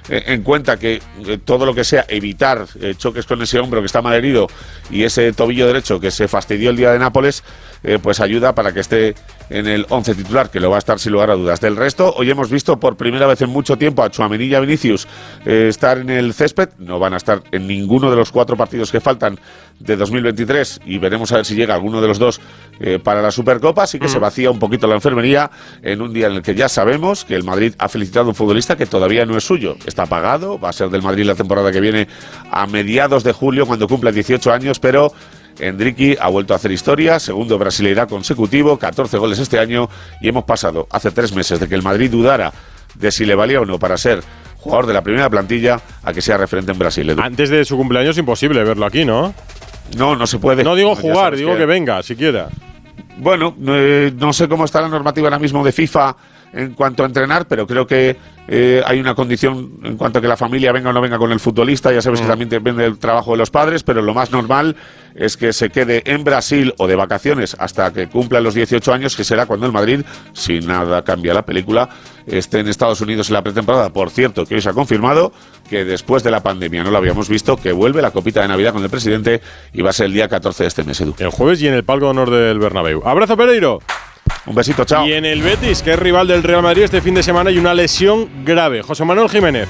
eh, 0.09 0.23
en 0.27 0.43
cuenta 0.43 0.77
que 0.77 1.01
todo 1.45 1.65
lo 1.65 1.73
que 1.73 1.85
sea 1.85 2.05
evitar 2.09 2.65
choques 2.97 3.25
con 3.25 3.41
ese 3.41 3.57
hombro 3.57 3.79
que 3.79 3.85
está 3.85 4.01
mal 4.01 4.13
herido 4.13 4.47
y 4.91 5.03
ese 5.03 5.31
tobillo 5.31 5.65
derecho 5.65 5.99
que 5.99 6.11
se 6.11 6.27
fastidió 6.27 6.71
el 6.71 6.75
día 6.75 6.91
de 6.91 6.99
Nápoles, 6.99 7.43
eh, 7.85 7.99
pues 8.01 8.19
ayuda 8.19 8.55
para 8.55 8.73
que 8.73 8.79
esté 8.79 9.15
en 9.49 9.67
el 9.67 9.85
11 9.89 10.15
titular, 10.15 10.49
que 10.49 10.59
lo 10.59 10.71
va 10.71 10.77
a 10.77 10.79
estar 10.79 10.99
sin 10.99 11.11
lugar 11.11 11.29
a 11.29 11.35
dudas. 11.35 11.61
Del 11.61 11.75
resto, 11.75 12.13
hoy 12.17 12.29
hemos 12.29 12.49
visto 12.49 12.79
por 12.79 12.97
primera 12.97 13.27
vez 13.27 13.41
en 13.41 13.49
mucho 13.51 13.77
tiempo 13.77 14.01
a 14.03 14.09
Chuamení 14.09 14.45
y 14.45 14.55
a 14.55 14.59
Vinicius 14.59 15.07
eh, 15.45 15.67
estar 15.69 15.99
en 15.99 16.09
el 16.09 16.33
césped. 16.33 16.69
No 16.79 16.97
van 16.97 17.13
a 17.13 17.17
estar 17.17 17.43
en 17.51 17.67
ninguno 17.67 18.09
de 18.09 18.15
los 18.15 18.31
cuatro 18.31 18.57
partidos 18.57 18.91
que 18.91 18.99
faltan 18.99 19.39
de 19.79 19.95
2023 19.95 20.81
y 20.85 20.97
veremos 20.97 21.31
a 21.31 21.37
ver 21.37 21.45
si 21.45 21.55
llega 21.55 21.75
alguno 21.75 22.01
de 22.01 22.07
los 22.07 22.17
dos 22.17 22.41
eh, 22.79 22.97
para 22.97 23.21
la 23.21 23.29
Supercopa. 23.29 23.83
Así 23.83 23.99
que 23.99 24.07
se 24.07 24.17
vacía 24.17 24.49
un 24.49 24.59
poquito 24.59 24.87
la 24.87 24.95
enfermería 24.95 25.51
en 25.83 26.01
un 26.01 26.11
día 26.11 26.27
en 26.27 26.33
el 26.33 26.41
que 26.41 26.55
ya 26.55 26.69
sabemos 26.69 27.23
que 27.23 27.35
el 27.35 27.43
Madrid 27.43 27.75
ha 27.77 27.87
felicitado 27.87 28.25
a 28.25 28.29
un 28.29 28.35
futbolista 28.35 28.75
que 28.75 28.87
todavía 28.87 29.25
no 29.25 29.37
es 29.37 29.43
suyo. 29.43 29.75
Está 29.85 30.07
pagado, 30.07 30.59
va 30.59 30.69
a 30.69 30.73
ser 30.73 30.89
del 30.89 31.03
Madrid 31.03 31.25
la 31.25 31.35
temporada 31.35 31.71
que 31.71 31.81
viene 31.81 32.07
a 32.49 32.65
mediados 32.65 33.23
de 33.23 33.31
julio 33.31 33.67
cuando 33.67 33.87
cumpla 33.87 34.11
18 34.11 34.51
años, 34.51 34.79
pero 34.79 35.11
Enrique 35.59 36.17
ha 36.19 36.29
vuelto 36.29 36.53
a 36.53 36.57
hacer 36.57 36.71
historia, 36.71 37.19
segundo 37.19 37.57
brasileirá 37.57 38.07
consecutivo, 38.07 38.77
14 38.77 39.17
goles 39.17 39.39
este 39.39 39.59
año 39.59 39.89
y 40.21 40.29
hemos 40.29 40.43
pasado 40.43 40.87
hace 40.91 41.11
tres 41.11 41.33
meses 41.33 41.59
de 41.59 41.67
que 41.67 41.75
el 41.75 41.83
Madrid 41.83 42.11
dudara 42.11 42.53
de 42.95 43.11
si 43.11 43.25
le 43.25 43.35
valía 43.35 43.61
o 43.61 43.65
no 43.65 43.79
para 43.79 43.97
ser 43.97 44.21
jugador 44.57 44.87
de 44.87 44.93
la 44.93 45.01
primera 45.01 45.29
plantilla 45.29 45.79
a 46.03 46.11
que 46.11 46.21
sea 46.21 46.37
referente 46.37 46.71
en 46.71 46.79
Brasil. 46.79 47.09
Edu. 47.09 47.21
Antes 47.21 47.49
de 47.49 47.63
su 47.65 47.77
cumpleaños, 47.77 48.17
imposible 48.17 48.63
verlo 48.63 48.85
aquí, 48.85 49.05
¿no? 49.05 49.33
No, 49.95 50.15
no 50.15 50.25
se 50.25 50.39
puede. 50.39 50.63
No 50.63 50.75
digo 50.75 50.95
jugar, 50.95 51.35
digo 51.35 51.55
que, 51.55 51.65
venga, 51.65 52.01
siquiera. 52.01 52.49
Bueno, 53.17 53.55
eh, 53.67 54.11
no 54.15 54.33
sé 54.33 54.47
cómo 54.47 54.65
está 54.65 54.81
la 54.81 54.89
normativa 54.89 55.27
ahora 55.27 55.39
mismo 55.39 55.63
de 55.63 55.71
FIFA 55.71 56.15
en 56.53 56.73
cuanto 56.73 57.03
a 57.03 57.05
entrenar, 57.05 57.47
pero 57.47 57.67
creo 57.67 57.85
que 57.85 58.17
eh, 58.47 58.83
hay 58.85 58.99
una 58.99 59.15
condición 59.15 59.79
en 59.83 59.97
cuanto 59.97 60.19
a 60.19 60.21
que 60.21 60.27
la 60.27 60.37
familia 60.37 60.71
venga 60.71 60.91
o 60.91 60.93
no 60.93 61.01
venga 61.01 61.17
con 61.17 61.31
el 61.31 61.39
futbolista. 61.39 61.91
Ya 61.91 62.01
sabes 62.01 62.21
que 62.21 62.27
también 62.27 62.49
depende 62.49 62.83
del 62.83 62.99
trabajo 62.99 63.31
de 63.31 63.37
los 63.37 63.49
padres, 63.49 63.83
pero 63.83 64.01
lo 64.01 64.13
más 64.13 64.31
normal 64.31 64.75
es 65.15 65.37
que 65.37 65.53
se 65.53 65.69
quede 65.69 66.03
en 66.05 66.23
Brasil 66.23 66.73
o 66.77 66.87
de 66.87 66.95
vacaciones 66.95 67.55
hasta 67.57 67.91
que 67.91 68.07
cumpla 68.07 68.41
los 68.41 68.53
18 68.53 68.93
años, 68.93 69.15
que 69.15 69.23
será 69.23 69.45
cuando 69.45 69.65
el 69.65 69.71
Madrid, 69.71 70.01
si 70.33 70.59
nada 70.59 71.03
cambia 71.03 71.33
la 71.33 71.45
película, 71.45 71.89
esté 72.27 72.59
en 72.59 72.67
Estados 72.67 73.01
Unidos 73.01 73.29
en 73.29 73.33
la 73.33 73.41
pretemporada. 73.41 73.89
Por 73.89 74.11
cierto, 74.11 74.45
que 74.45 74.55
hoy 74.55 74.61
se 74.61 74.69
ha 74.69 74.73
confirmado 74.73 75.31
que 75.69 75.83
después 75.85 76.21
de 76.23 76.31
la 76.31 76.43
pandemia, 76.43 76.83
no 76.83 76.91
lo 76.91 76.97
habíamos 76.97 77.29
visto, 77.29 77.57
que 77.57 77.71
vuelve 77.71 78.01
la 78.01 78.11
copita 78.11 78.41
de 78.41 78.47
Navidad 78.47 78.73
con 78.73 78.83
el 78.83 78.89
presidente 78.89 79.41
y 79.73 79.81
va 79.81 79.89
a 79.89 79.93
ser 79.93 80.07
el 80.07 80.13
día 80.13 80.27
14 80.27 80.63
de 80.63 80.67
este 80.67 80.83
mes, 80.83 81.01
Edu. 81.01 81.15
El 81.17 81.29
jueves 81.29 81.61
y 81.61 81.67
en 81.67 81.73
el 81.73 81.83
palco 81.83 82.05
de 82.05 82.11
honor 82.11 82.29
del 82.29 82.59
Bernabéu. 82.59 83.01
Abrazo, 83.05 83.35
Pereiro. 83.35 83.79
Un 84.45 84.55
besito, 84.55 84.85
chao. 84.85 85.07
Y 85.07 85.13
en 85.13 85.25
el 85.25 85.41
Betis, 85.41 85.81
que 85.81 85.93
es 85.93 85.99
rival 85.99 86.27
del 86.27 86.43
Real 86.43 86.61
Madrid 86.61 86.83
este 86.83 87.01
fin 87.01 87.15
de 87.15 87.23
semana, 87.23 87.49
hay 87.49 87.57
una 87.57 87.73
lesión 87.73 88.29
grave. 88.43 88.81
José 88.81 89.05
Manuel 89.05 89.29
Jiménez. 89.29 89.67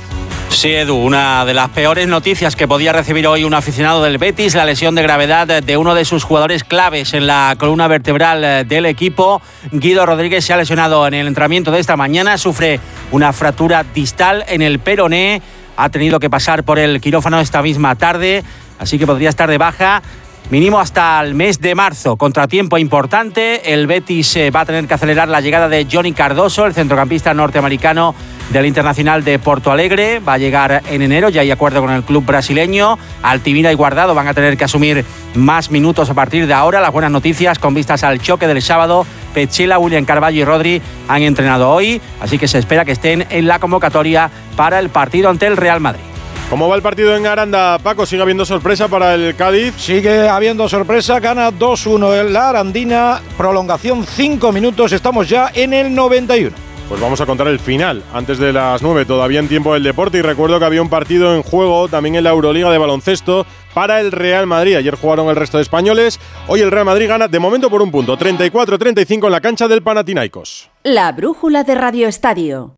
Sí, 0.49 0.73
Edu, 0.73 0.95
una 0.95 1.43
de 1.43 1.53
las 1.53 1.69
peores 1.69 2.07
noticias 2.07 2.55
que 2.55 2.67
podía 2.67 2.93
recibir 2.93 3.27
hoy 3.27 3.43
un 3.43 3.53
aficionado 3.53 4.01
del 4.01 4.17
Betis, 4.17 4.55
la 4.55 4.63
lesión 4.63 4.95
de 4.95 5.03
gravedad 5.03 5.61
de 5.61 5.77
uno 5.77 5.93
de 5.93 6.05
sus 6.05 6.23
jugadores 6.23 6.63
claves 6.63 7.13
en 7.13 7.27
la 7.27 7.55
columna 7.57 7.87
vertebral 7.89 8.43
eh, 8.43 8.63
del 8.65 8.85
equipo. 8.85 9.41
Guido 9.71 10.05
Rodríguez 10.05 10.45
se 10.45 10.53
ha 10.53 10.57
lesionado 10.57 11.05
en 11.07 11.13
el 11.13 11.27
entrenamiento 11.27 11.71
de 11.71 11.79
esta 11.79 11.97
mañana, 11.97 12.37
sufre 12.37 12.79
una 13.11 13.33
fractura 13.33 13.83
distal 13.93 14.45
en 14.47 14.61
el 14.61 14.79
peroné, 14.79 15.41
ha 15.75 15.89
tenido 15.89 16.19
que 16.19 16.29
pasar 16.29 16.63
por 16.63 16.79
el 16.79 17.01
quirófano 17.01 17.41
esta 17.41 17.61
misma 17.61 17.95
tarde, 17.95 18.43
así 18.79 18.97
que 18.97 19.05
podría 19.05 19.29
estar 19.29 19.49
de 19.49 19.57
baja. 19.57 20.01
Mínimo 20.51 20.79
hasta 20.79 21.19
el 21.23 21.33
mes 21.33 21.59
de 21.59 21.73
marzo. 21.73 22.17
Contratiempo 22.17 22.77
importante. 22.77 23.73
El 23.73 23.87
Betis 23.87 24.35
eh, 24.35 24.51
va 24.51 24.61
a 24.61 24.65
tener 24.65 24.87
que 24.87 24.93
acelerar 24.93 25.27
la 25.27 25.41
llegada 25.41 25.67
de 25.67 25.87
Johnny 25.91 26.11
Cardoso, 26.11 26.67
el 26.67 26.73
centrocampista 26.75 27.33
norteamericano 27.33 28.13
del 28.51 28.67
Internacional 28.67 29.23
de 29.23 29.39
Porto 29.39 29.71
Alegre. 29.71 30.19
Va 30.19 30.33
a 30.33 30.37
llegar 30.37 30.83
en 30.87 31.01
enero, 31.01 31.29
ya 31.29 31.41
hay 31.41 31.49
acuerdo 31.49 31.81
con 31.81 31.89
el 31.89 32.03
club 32.03 32.23
brasileño. 32.23 32.99
Altimira 33.23 33.71
y 33.71 33.75
Guardado 33.75 34.13
van 34.13 34.27
a 34.27 34.35
tener 34.35 34.55
que 34.55 34.65
asumir 34.65 35.03
más 35.33 35.71
minutos 35.71 36.11
a 36.11 36.13
partir 36.13 36.45
de 36.45 36.53
ahora. 36.53 36.79
Las 36.79 36.93
buenas 36.93 37.11
noticias 37.11 37.57
con 37.57 37.73
vistas 37.73 38.03
al 38.03 38.21
choque 38.21 38.45
del 38.45 38.61
sábado. 38.61 39.07
Pechela, 39.33 39.79
William 39.79 40.05
Carvalho 40.05 40.39
y 40.39 40.45
Rodri 40.45 40.81
han 41.07 41.23
entrenado 41.23 41.71
hoy, 41.71 41.99
así 42.21 42.37
que 42.37 42.47
se 42.47 42.59
espera 42.59 42.85
que 42.85 42.91
estén 42.91 43.25
en 43.31 43.47
la 43.47 43.57
convocatoria 43.57 44.29
para 44.55 44.77
el 44.77 44.89
partido 44.89 45.29
ante 45.29 45.47
el 45.47 45.57
Real 45.57 45.81
Madrid. 45.81 46.14
¿Cómo 46.49 46.69
va 46.69 46.75
el 46.75 46.81
partido 46.83 47.15
en 47.15 47.25
Aranda, 47.25 47.79
Paco? 47.79 48.05
¿Sigue 48.05 48.21
habiendo 48.21 48.45
sorpresa 48.45 48.87
para 48.87 49.15
el 49.15 49.35
Cádiz? 49.35 49.73
Sigue 49.77 50.29
habiendo 50.29 50.69
sorpresa, 50.69 51.19
gana 51.19 51.51
2-1 51.51 52.21
en 52.21 52.33
la 52.33 52.49
Arandina, 52.49 53.19
prolongación 53.35 54.05
5 54.05 54.51
minutos, 54.51 54.93
estamos 54.93 55.27
ya 55.27 55.51
en 55.53 55.73
el 55.73 55.93
91. 55.93 56.55
Pues 56.87 57.01
vamos 57.01 57.19
a 57.19 57.25
contar 57.25 57.47
el 57.47 57.59
final, 57.59 58.03
antes 58.13 58.37
de 58.37 58.53
las 58.53 58.83
9, 58.83 59.05
todavía 59.05 59.39
en 59.39 59.47
tiempo 59.47 59.73
del 59.73 59.81
deporte. 59.81 60.19
Y 60.19 60.21
recuerdo 60.21 60.59
que 60.59 60.65
había 60.65 60.83
un 60.83 60.89
partido 60.89 61.35
en 61.35 61.41
juego 61.41 61.87
también 61.87 62.13
en 62.13 62.23
la 62.23 62.29
Euroliga 62.29 62.69
de 62.69 62.77
baloncesto 62.77 63.47
para 63.73 63.99
el 63.99 64.11
Real 64.11 64.45
Madrid. 64.45 64.75
Ayer 64.75 64.95
jugaron 64.95 65.27
el 65.29 65.35
resto 65.35 65.57
de 65.57 65.63
españoles. 65.63 66.19
Hoy 66.47 66.61
el 66.61 66.69
Real 66.69 66.85
Madrid 66.85 67.07
gana 67.07 67.27
de 67.27 67.39
momento 67.39 67.71
por 67.71 67.81
un 67.81 67.89
punto, 67.89 68.15
34-35 68.19 69.25
en 69.25 69.31
la 69.31 69.41
cancha 69.41 69.67
del 69.67 69.81
Panathinaikos. 69.81 70.69
La 70.83 71.11
brújula 71.11 71.63
de 71.63 71.73
Radio 71.73 72.07
Estadio. 72.07 72.75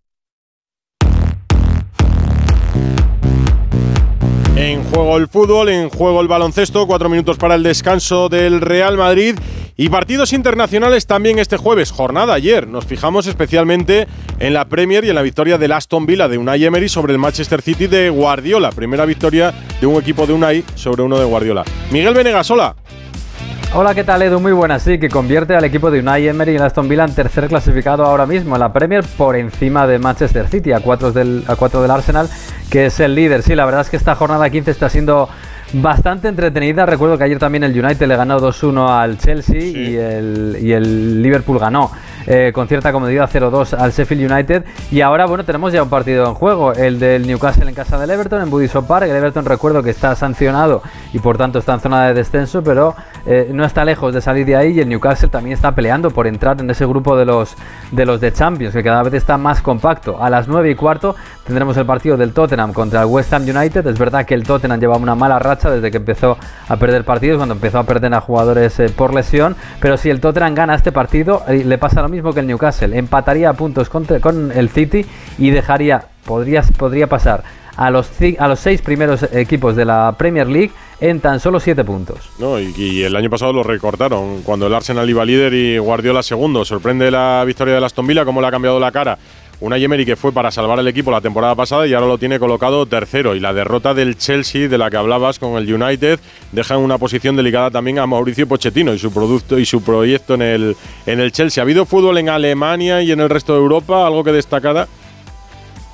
En 4.59 4.83
juego 4.85 5.17
el 5.17 5.27
fútbol, 5.27 5.69
en 5.69 5.89
juego 5.89 6.19
el 6.19 6.27
baloncesto, 6.27 6.87
cuatro 6.87 7.09
minutos 7.09 7.37
para 7.37 7.53
el 7.53 7.61
descanso 7.61 8.27
del 8.27 8.59
Real 8.59 8.97
Madrid 8.97 9.35
y 9.77 9.89
partidos 9.89 10.33
internacionales 10.33 11.05
también 11.05 11.37
este 11.37 11.57
jueves, 11.57 11.91
jornada 11.91 12.33
ayer. 12.33 12.67
Nos 12.67 12.83
fijamos 12.83 13.27
especialmente 13.27 14.07
en 14.39 14.55
la 14.55 14.65
Premier 14.65 15.05
y 15.05 15.09
en 15.09 15.15
la 15.15 15.21
victoria 15.21 15.59
del 15.59 15.73
Aston 15.73 16.07
Villa 16.07 16.27
de 16.27 16.39
Unai 16.39 16.65
Emery 16.65 16.89
sobre 16.89 17.13
el 17.13 17.19
Manchester 17.19 17.61
City 17.61 17.85
de 17.85 18.09
Guardiola. 18.09 18.71
Primera 18.71 19.05
victoria 19.05 19.53
de 19.79 19.85
un 19.85 20.01
equipo 20.01 20.25
de 20.25 20.33
Unai 20.33 20.63
sobre 20.73 21.03
uno 21.03 21.19
de 21.19 21.25
Guardiola. 21.25 21.63
Miguel 21.91 22.15
Venegas, 22.15 22.49
hola. 22.49 22.75
Hola, 23.79 23.93
¿qué 23.93 24.03
tal 24.03 24.23
Edu? 24.23 24.39
Muy 24.39 24.53
buena, 24.53 24.79
sí, 24.79 24.97
que 24.97 25.07
convierte 25.07 25.55
al 25.55 25.63
equipo 25.63 25.91
de 25.91 25.99
Unai 25.99 26.27
Emery 26.27 26.53
y 26.53 26.55
el 26.55 26.63
Aston 26.63 26.89
Villa 26.89 27.03
en 27.03 27.13
tercer 27.13 27.47
clasificado 27.47 28.03
ahora 28.03 28.25
mismo 28.25 28.55
en 28.55 28.61
la 28.61 28.73
Premier 28.73 29.05
por 29.15 29.35
encima 29.35 29.85
de 29.85 29.99
Manchester 29.99 30.47
City, 30.47 30.71
a 30.71 30.79
cuatro 30.79 31.11
del, 31.11 31.43
a 31.47 31.55
cuatro 31.55 31.83
del 31.83 31.91
Arsenal, 31.91 32.27
que 32.71 32.87
es 32.87 32.99
el 32.99 33.13
líder. 33.13 33.43
Sí, 33.43 33.53
la 33.53 33.65
verdad 33.65 33.81
es 33.81 33.91
que 33.91 33.97
esta 33.97 34.15
jornada 34.15 34.49
15 34.49 34.71
está 34.71 34.89
siendo 34.89 35.29
bastante 35.73 36.27
entretenida. 36.27 36.87
Recuerdo 36.87 37.19
que 37.19 37.25
ayer 37.25 37.37
también 37.37 37.63
el 37.65 37.79
United 37.79 38.07
le 38.07 38.15
ganó 38.15 38.39
2-1 38.39 38.89
al 38.89 39.19
Chelsea 39.19 39.61
y, 39.61 39.95
el, 39.95 40.57
y 40.59 40.71
el 40.71 41.21
Liverpool 41.21 41.59
ganó 41.59 41.91
eh, 42.27 42.51
con 42.53 42.67
cierta 42.67 42.91
comodidad 42.91 43.29
0-2 43.31 43.73
al 43.73 43.91
Sheffield 43.91 44.29
United. 44.31 44.65
Y 44.91 44.99
ahora, 44.99 45.25
bueno, 45.25 45.45
tenemos 45.45 45.71
ya 45.71 45.81
un 45.81 45.89
partido 45.89 46.27
en 46.27 46.33
juego, 46.33 46.73
el 46.73 46.99
del 46.99 47.25
Newcastle 47.25 47.67
en 47.67 47.73
casa 47.73 47.97
del 47.97 48.09
Everton, 48.09 48.41
en 48.41 48.49
Budison 48.49 48.85
Park. 48.85 49.05
El 49.05 49.15
Everton, 49.15 49.45
recuerdo 49.45 49.81
que 49.81 49.91
está 49.91 50.13
sancionado 50.15 50.83
y 51.13 51.19
por 51.19 51.37
tanto 51.37 51.59
está 51.59 51.73
en 51.75 51.79
zona 51.79 52.07
de 52.07 52.13
descenso, 52.13 52.61
pero 52.61 52.95
eh, 53.25 53.49
no 53.53 53.63
está 53.63 53.85
lejos 53.85 54.13
de 54.13 54.19
salir 54.19 54.45
de 54.45 54.57
ahí. 54.57 54.73
Y 54.73 54.81
el 54.81 54.89
Newcastle 54.89 55.29
también 55.29 55.53
está 55.53 55.73
peleando 55.73 56.11
por 56.11 56.27
entrar 56.27 56.59
en 56.59 56.69
ese 56.69 56.85
grupo 56.85 57.15
de 57.15 57.25
los 57.25 57.55
de 57.91 58.05
los 58.05 58.19
de 58.19 58.33
Champions, 58.33 58.73
que 58.73 58.83
cada 58.83 59.03
vez 59.03 59.13
está 59.13 59.37
más 59.37 59.61
compacto. 59.61 60.21
A 60.21 60.29
las 60.29 60.49
9 60.49 60.71
y 60.71 60.75
cuarto 60.75 61.15
tendremos 61.45 61.77
el 61.77 61.85
partido 61.85 62.17
del 62.17 62.33
Tottenham 62.33 62.73
contra 62.73 63.01
el 63.01 63.07
West 63.07 63.31
Ham 63.31 63.43
United. 63.43 63.87
Es 63.87 63.97
verdad 63.97 64.25
que 64.25 64.33
el 64.33 64.43
Tottenham 64.43 64.81
lleva 64.81 64.97
una 64.97 65.15
mala 65.15 65.39
racha 65.39 65.69
desde 65.69 65.91
que 65.91 65.97
empezó 65.97 66.37
a 66.67 66.75
perder 66.75 67.05
partidos, 67.05 67.37
cuando 67.37 67.55
empezó 67.55 67.79
a 67.79 67.83
perder 67.83 68.13
a 68.13 68.19
jugadores 68.19 68.77
eh, 68.79 68.89
por 68.89 69.13
lesión. 69.13 69.55
Pero 69.79 69.95
si 69.95 70.09
el 70.09 70.19
Tottenham 70.19 70.55
gana 70.55 70.75
este 70.75 70.91
partido, 70.91 71.43
le 71.47 71.77
pasa 71.77 72.01
lo 72.01 72.09
mismo 72.09 72.16
mismo 72.17 72.33
que 72.33 72.41
el 72.41 72.47
Newcastle. 72.47 72.97
Empataría 72.97 73.49
a 73.49 73.53
puntos 73.53 73.89
con, 73.89 74.51
el 74.53 74.69
City 74.69 75.05
y 75.37 75.49
dejaría, 75.51 76.05
podría, 76.25 76.63
podría 76.77 77.07
pasar 77.07 77.43
a 77.75 77.91
los, 77.91 78.09
a 78.39 78.47
los 78.47 78.59
seis 78.59 78.81
primeros 78.81 79.23
equipos 79.33 79.75
de 79.75 79.85
la 79.85 80.15
Premier 80.17 80.47
League 80.47 80.71
en 80.99 81.19
tan 81.19 81.39
solo 81.39 81.59
siete 81.59 81.83
puntos. 81.83 82.29
No, 82.39 82.59
y, 82.59 83.03
el 83.03 83.15
año 83.15 83.29
pasado 83.29 83.53
lo 83.53 83.63
recortaron 83.63 84.41
cuando 84.41 84.65
el 84.67 84.73
Arsenal 84.73 85.07
iba 85.09 85.23
líder 85.23 85.53
y 85.53 85.77
Guardiola 85.77 86.23
segundo. 86.23 86.65
Sorprende 86.65 87.11
la 87.11 87.43
victoria 87.45 87.79
de 87.79 87.85
Aston 87.85 88.07
Villa, 88.07 88.25
cómo 88.25 88.41
le 88.41 88.47
ha 88.47 88.51
cambiado 88.51 88.79
la 88.79 88.91
cara 88.91 89.17
una 89.59 89.77
Emery 89.77 90.05
que 90.05 90.15
fue 90.15 90.31
para 90.31 90.51
salvar 90.51 90.79
el 90.79 90.87
equipo 90.87 91.09
la 91.09 91.21
temporada 91.21 91.55
pasada 91.55 91.87
y 91.87 91.93
ahora 91.93 92.07
lo 92.07 92.17
tiene 92.17 92.39
colocado 92.39 92.85
tercero. 92.85 93.35
Y 93.35 93.39
la 93.39 93.53
derrota 93.53 93.93
del 93.93 94.17
Chelsea, 94.17 94.67
de 94.67 94.77
la 94.77 94.89
que 94.89 94.97
hablabas 94.97 95.39
con 95.39 95.57
el 95.57 95.73
United, 95.73 96.19
deja 96.51 96.75
en 96.75 96.81
una 96.81 96.97
posición 96.97 97.35
delicada 97.35 97.71
también 97.71 97.99
a 97.99 98.05
Mauricio 98.05 98.47
Pochettino 98.47 98.93
y 98.93 98.99
su 98.99 99.11
producto 99.11 99.57
y 99.57 99.65
su 99.65 99.81
proyecto 99.81 100.35
en 100.35 100.41
el, 100.41 100.75
en 101.05 101.19
el 101.19 101.31
Chelsea. 101.31 101.61
¿Ha 101.61 101.65
habido 101.65 101.85
fútbol 101.85 102.17
en 102.19 102.29
Alemania 102.29 103.01
y 103.01 103.11
en 103.11 103.19
el 103.19 103.29
resto 103.29 103.53
de 103.53 103.59
Europa? 103.59 104.05
¿Algo 104.05 104.23
que 104.23 104.31
destacara? 104.31 104.87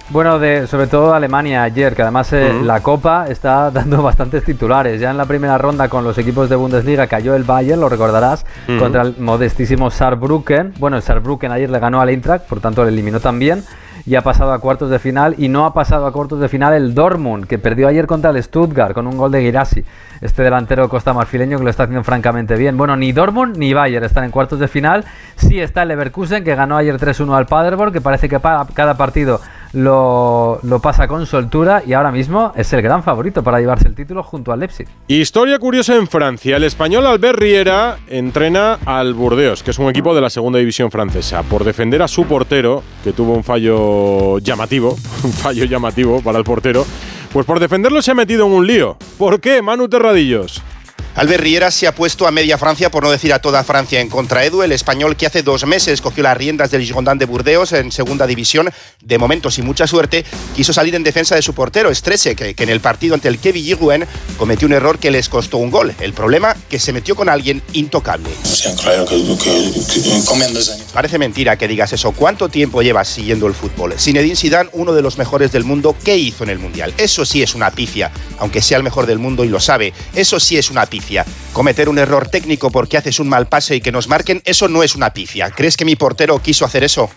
Bueno, 0.09 0.37
de, 0.37 0.67
sobre 0.67 0.87
todo 0.87 1.13
Alemania 1.13 1.63
ayer, 1.63 1.95
que 1.95 2.01
además 2.01 2.31
eh, 2.33 2.53
la 2.61 2.81
Copa 2.81 3.27
está 3.29 3.71
dando 3.73 4.03
bastantes 4.03 4.43
titulares. 4.43 4.99
Ya 4.99 5.11
en 5.11 5.17
la 5.17 5.25
primera 5.25 5.57
ronda 5.57 5.87
con 5.87 6.03
los 6.03 6.17
equipos 6.17 6.49
de 6.49 6.55
Bundesliga 6.55 7.07
cayó 7.07 7.35
el 7.35 7.43
Bayern, 7.43 7.79
lo 7.79 7.89
recordarás, 7.89 8.45
contra 8.79 9.03
el 9.03 9.15
modestísimo 9.17 9.89
Saarbrücken. 9.89 10.73
Bueno, 10.77 10.97
el 10.97 11.03
Saarbrücken 11.03 11.51
ayer 11.51 11.69
le 11.69 11.79
ganó 11.79 12.01
al 12.01 12.09
Eintracht, 12.09 12.45
por 12.47 12.59
tanto 12.59 12.83
le 12.83 12.89
eliminó 12.89 13.19
también 13.19 13.63
y 14.05 14.15
ha 14.15 14.21
pasado 14.21 14.51
a 14.51 14.59
cuartos 14.59 14.89
de 14.89 14.99
final 14.99 15.35
y 15.37 15.47
no 15.47 15.65
ha 15.65 15.73
pasado 15.73 16.05
a 16.05 16.11
cuartos 16.11 16.39
de 16.39 16.49
final 16.49 16.73
el 16.73 16.93
Dortmund, 16.93 17.45
que 17.45 17.57
perdió 17.57 17.87
ayer 17.87 18.05
contra 18.05 18.31
el 18.31 18.43
Stuttgart 18.43 18.93
con 18.93 19.07
un 19.07 19.17
gol 19.17 19.31
de 19.31 19.41
Girassi, 19.41 19.83
este 20.23 20.41
delantero 20.41 20.89
costa 20.89 21.13
marfileño 21.13 21.57
que 21.57 21.63
lo 21.63 21.69
está 21.69 21.83
haciendo 21.83 22.03
francamente 22.03 22.55
bien. 22.55 22.77
Bueno, 22.77 22.95
ni 22.95 23.11
Dortmund 23.11 23.57
ni 23.57 23.73
Bayern 23.73 24.05
están 24.05 24.23
en 24.23 24.31
cuartos 24.31 24.59
de 24.59 24.67
final, 24.67 25.05
sí 25.35 25.59
está 25.59 25.83
el 25.83 25.89
Leverkusen 25.89 26.43
que 26.43 26.55
ganó 26.55 26.77
ayer 26.77 26.97
3-1 26.97 27.35
al 27.35 27.45
Paderborn, 27.45 27.91
que 27.91 28.01
parece 28.01 28.29
que 28.29 28.39
cada 28.39 28.97
partido 28.97 29.41
lo, 29.73 30.59
pasa 30.81 31.07
con 31.07 31.25
soltura 31.25 31.83
y 31.85 31.93
ahora 31.93 32.11
mismo 32.11 32.53
es 32.55 32.71
el 32.73 32.81
gran 32.81 33.03
favorito 33.03 33.43
para 33.43 33.59
llevarse 33.59 33.87
el 33.87 33.95
título 33.95 34.23
junto 34.23 34.51
al 34.51 34.59
Leipzig. 34.59 34.87
Historia 35.07 35.59
curiosa 35.59 35.95
en 35.95 36.07
Francia. 36.07 36.57
El 36.57 36.63
español 36.63 37.05
Albert 37.05 37.39
Riera 37.39 37.97
entrena 38.07 38.77
al 38.85 39.13
Burdeos, 39.13 39.63
que 39.63 39.71
es 39.71 39.79
un 39.79 39.89
equipo 39.89 40.13
de 40.15 40.21
la 40.21 40.29
segunda 40.29 40.59
división 40.59 40.91
francesa, 40.91 41.43
por 41.43 41.63
defender 41.63 42.01
a 42.01 42.07
su 42.07 42.25
portero, 42.25 42.83
que 43.03 43.13
tuvo 43.13 43.33
un 43.33 43.43
fallo 43.43 44.39
llamativo, 44.39 44.95
un 45.23 45.31
fallo 45.31 45.65
llamativo 45.65 46.21
para 46.21 46.37
el 46.37 46.43
portero. 46.43 46.85
Pues 47.33 47.47
por 47.47 47.59
defenderlo 47.59 47.99
se 48.03 48.11
ha 48.11 48.13
metido 48.13 48.45
en 48.45 48.51
un 48.53 48.67
lío. 48.67 48.95
¿Por 49.17 49.41
qué, 49.41 49.63
Manu 49.63 49.89
Terradillos? 49.89 50.61
Albert 51.15 51.43
Riera 51.43 51.69
se 51.69 51.85
ha 51.85 51.93
puesto 51.93 52.25
a 52.25 52.31
media 52.31 52.57
Francia, 52.57 52.89
por 52.89 53.03
no 53.03 53.11
decir 53.11 53.33
a 53.33 53.39
toda 53.39 53.63
Francia, 53.63 54.01
en 54.01 54.09
contra 54.09 54.45
Edu, 54.45 54.63
el 54.63 54.71
español 54.71 55.15
que 55.15 55.27
hace 55.27 55.43
dos 55.43 55.63
meses 55.67 56.01
cogió 56.01 56.23
las 56.23 56.35
riendas 56.35 56.71
del 56.71 56.81
Girondin 56.81 57.19
de 57.19 57.25
Burdeos 57.25 57.71
en 57.73 57.91
segunda 57.91 58.25
división. 58.25 58.71
De 58.99 59.19
momento, 59.19 59.51
sin 59.51 59.63
mucha 59.63 59.85
suerte, 59.85 60.25
quiso 60.55 60.73
salir 60.73 60.95
en 60.95 61.03
defensa 61.03 61.35
de 61.35 61.43
su 61.43 61.53
portero, 61.53 61.91
Estrese, 61.91 62.35
que, 62.35 62.55
en 62.57 62.69
el 62.69 62.79
partido 62.79 63.13
ante 63.13 63.27
el 63.27 63.37
Kevin 63.37 63.63
Giruen 63.63 64.07
cometió 64.37 64.67
un 64.67 64.73
error 64.73 64.97
que 64.97 65.11
les 65.11 65.29
costó 65.29 65.57
un 65.57 65.69
gol. 65.69 65.93
El 65.99 66.13
problema, 66.13 66.57
que 66.67 66.79
se 66.79 66.91
metió 66.91 67.15
con 67.15 67.29
alguien 67.29 67.61
intocable. 67.73 68.31
Parece 70.93 71.19
mentira 71.19 71.57
que 71.57 71.67
digas 71.67 71.93
eso. 71.93 72.11
¿Cuánto 72.13 72.49
tiempo 72.49 72.81
llevas 72.81 73.07
siguiendo 73.07 73.45
el 73.45 73.53
fútbol? 73.53 73.93
Zinedine 73.99 74.35
Zidane, 74.35 74.69
uno 74.73 74.93
de 74.93 75.03
los 75.03 75.19
mejores 75.19 75.51
del 75.51 75.63
mundo, 75.63 75.95
¿qué 76.03 76.17
hizo 76.17 76.43
en 76.43 76.49
el 76.49 76.57
Mundial? 76.57 76.91
Eso 76.97 77.23
sí 77.23 77.43
es 77.43 77.53
una 77.53 77.69
pifia, 77.69 78.11
aunque 78.39 78.63
sea 78.63 78.77
el 78.77 78.83
mejor 78.83 79.05
del 79.05 79.19
mundo 79.19 79.43
y 79.43 79.49
lo 79.49 79.59
sabe. 79.59 79.93
Eso 80.15 80.39
sí 80.39 80.57
es 80.57 80.71
una 80.71 80.87
pifia. 80.87 81.02
Cometer 81.53 81.89
un 81.89 81.99
error 81.99 82.27
técnico 82.27 82.71
porque 82.71 82.97
haces 82.97 83.19
un 83.19 83.29
mal 83.29 83.47
pase 83.47 83.75
y 83.75 83.81
que 83.81 83.91
nos 83.91 84.07
marquen, 84.07 84.41
eso 84.45 84.67
no 84.67 84.83
es 84.83 84.95
una 84.95 85.13
pifia. 85.13 85.51
¿Crees 85.51 85.77
que 85.77 85.85
mi 85.85 85.95
portero 85.95 86.41
quiso 86.41 86.65
hacer 86.65 86.83
eso? 86.83 87.09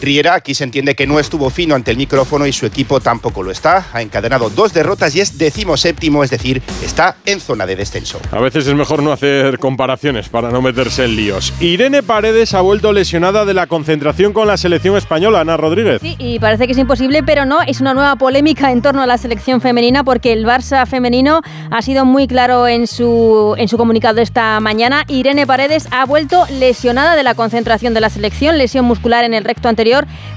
Riera 0.00 0.34
aquí 0.34 0.54
se 0.54 0.64
entiende 0.64 0.94
que 0.94 1.06
no 1.06 1.18
estuvo 1.18 1.48
fino 1.50 1.74
ante 1.74 1.90
el 1.90 1.96
micrófono 1.96 2.46
y 2.46 2.52
su 2.52 2.66
equipo 2.66 3.00
tampoco 3.00 3.42
lo 3.42 3.50
está. 3.50 3.86
Ha 3.92 4.02
encadenado 4.02 4.50
dos 4.50 4.74
derrotas 4.74 5.14
y 5.16 5.20
es 5.20 5.38
decimoséptimo, 5.38 6.22
es 6.22 6.30
decir, 6.30 6.62
está 6.84 7.16
en 7.24 7.40
zona 7.40 7.66
de 7.66 7.76
descenso. 7.76 8.20
A 8.30 8.40
veces 8.40 8.66
es 8.66 8.74
mejor 8.74 9.02
no 9.02 9.12
hacer 9.12 9.58
comparaciones 9.58 10.28
para 10.28 10.50
no 10.50 10.60
meterse 10.60 11.04
en 11.04 11.16
líos. 11.16 11.54
Irene 11.60 12.02
Paredes 12.02 12.52
ha 12.54 12.60
vuelto 12.60 12.92
lesionada 12.92 13.44
de 13.44 13.54
la 13.54 13.66
concentración 13.66 14.32
con 14.32 14.46
la 14.46 14.56
selección 14.56 14.96
española, 14.96 15.40
Ana 15.40 15.56
Rodríguez. 15.56 16.00
Sí, 16.02 16.14
y 16.18 16.38
parece 16.38 16.66
que 16.66 16.72
es 16.72 16.78
imposible, 16.78 17.22
pero 17.22 17.46
no, 17.46 17.62
es 17.62 17.80
una 17.80 17.94
nueva 17.94 18.16
polémica 18.16 18.72
en 18.72 18.82
torno 18.82 19.02
a 19.02 19.06
la 19.06 19.16
selección 19.16 19.60
femenina 19.60 20.04
porque 20.04 20.32
el 20.32 20.44
Barça 20.44 20.86
femenino 20.86 21.40
ha 21.70 21.82
sido 21.82 22.04
muy 22.04 22.26
claro 22.26 22.68
en 22.68 22.86
su, 22.86 23.54
en 23.56 23.68
su 23.68 23.78
comunicado 23.78 24.20
esta 24.20 24.60
mañana. 24.60 25.04
Irene 25.08 25.46
Paredes 25.46 25.88
ha 25.90 26.04
vuelto 26.04 26.44
lesionada 26.50 27.16
de 27.16 27.22
la 27.22 27.34
concentración 27.34 27.94
de 27.94 28.00
la 28.00 28.10
selección, 28.10 28.58
lesión 28.58 28.84
muscular 28.84 29.24
en 29.24 29.32
el 29.32 29.44
recto 29.44 29.68
anterior 29.68 29.85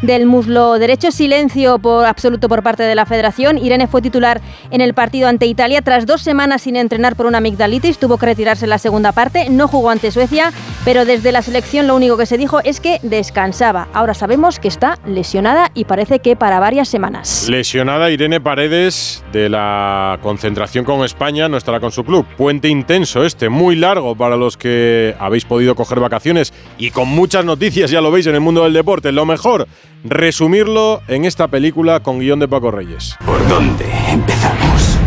del 0.02 0.26
muslo 0.26 0.78
derecho. 0.78 1.12
Silencio 1.12 1.80
por 1.80 2.06
absoluto 2.06 2.48
por 2.48 2.62
parte 2.62 2.84
de 2.84 2.96
la 2.96 3.06
federación. 3.06 3.58
Irene 3.58 3.88
fue 3.88 4.02
titular 4.02 4.42
en 4.72 4.82
el 4.82 4.94
partido 4.94 5.28
ante 5.28 5.48
Italia. 5.48 5.82
Tras 5.82 6.06
dos 6.06 6.22
semanas 6.22 6.62
sin 6.62 6.76
entrenar 6.76 7.16
por 7.16 7.26
una 7.26 7.40
amigdalitis, 7.40 7.98
tuvo 7.98 8.18
que 8.18 8.28
retirarse 8.28 8.66
en 8.66 8.70
la 8.70 8.78
segunda 8.78 9.12
parte. 9.12 9.50
No 9.50 9.68
jugó 9.68 9.90
ante 9.90 10.12
Suecia, 10.12 10.52
pero 10.86 11.06
desde 11.06 11.32
la 11.32 11.42
selección 11.42 11.88
lo 11.88 11.96
único 11.96 12.18
que 12.18 12.26
se 12.26 12.38
dijo 12.38 12.60
es 12.64 12.80
que 12.80 13.00
descansaba. 13.02 13.88
Ahora 13.94 14.14
sabemos 14.14 14.60
que 14.60 14.68
está 14.68 15.00
lesionada 15.06 15.72
y 15.74 15.86
parece 15.86 16.20
que 16.20 16.36
para 16.36 16.60
varias 16.60 16.88
semanas. 16.88 17.48
Lesionada 17.50 18.12
Irene 18.12 18.40
Paredes 18.40 19.24
de 19.32 19.50
la 19.50 20.20
concentración 20.22 20.86
con 20.86 21.04
España, 21.04 21.50
no 21.50 21.58
estará 21.58 21.80
con 21.80 21.92
su 21.92 22.04
club. 22.04 22.26
Puente 22.38 22.70
intenso 22.70 23.24
este, 23.26 23.50
muy 23.50 23.76
largo 23.76 24.16
para 24.16 24.38
los 24.38 24.58
que 24.58 25.16
habéis 25.20 25.46
podido 25.46 25.76
coger 25.76 26.00
vacaciones 26.00 26.54
y 26.78 26.92
con 26.92 27.08
muchas 27.08 27.46
noticias, 27.46 27.90
ya 27.92 28.02
lo 28.02 28.12
veis 28.12 28.28
en 28.28 28.36
el 28.36 28.42
mundo 28.42 28.64
del 28.64 28.74
deporte. 28.74 29.12
Lo 29.12 29.26
mejor 29.26 29.39
mejor 29.40 29.70
resumirlo 30.04 31.02
en 31.08 31.24
esta 31.24 31.48
película 31.48 32.02
con 32.02 32.20
guion 32.20 32.40
de 32.40 32.50
Paco 32.50 32.72
Reyes. 32.72 33.16
¿Por 33.26 33.48
dónde 33.48 33.86
empezamos? 34.10 34.98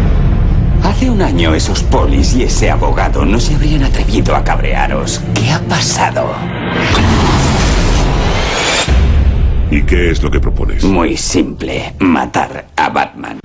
Hace 0.82 1.10
un 1.10 1.20
año 1.20 1.54
esos 1.54 1.82
polis 1.82 2.34
y 2.34 2.44
ese 2.44 2.70
abogado 2.70 3.26
no 3.26 3.38
se 3.38 3.54
habrían 3.54 3.82
atrevido 3.84 4.34
a 4.34 4.42
cabrearos. 4.42 5.20
¿Qué 5.34 5.50
ha 5.50 5.60
pasado? 5.60 6.32
¿Y 9.70 9.82
qué 9.82 10.10
es 10.10 10.22
lo 10.22 10.30
que 10.30 10.40
propones? 10.40 10.82
Muy 10.82 11.18
simple, 11.18 11.92
matar 11.98 12.68
a 12.74 12.88
Batman. 12.88 13.38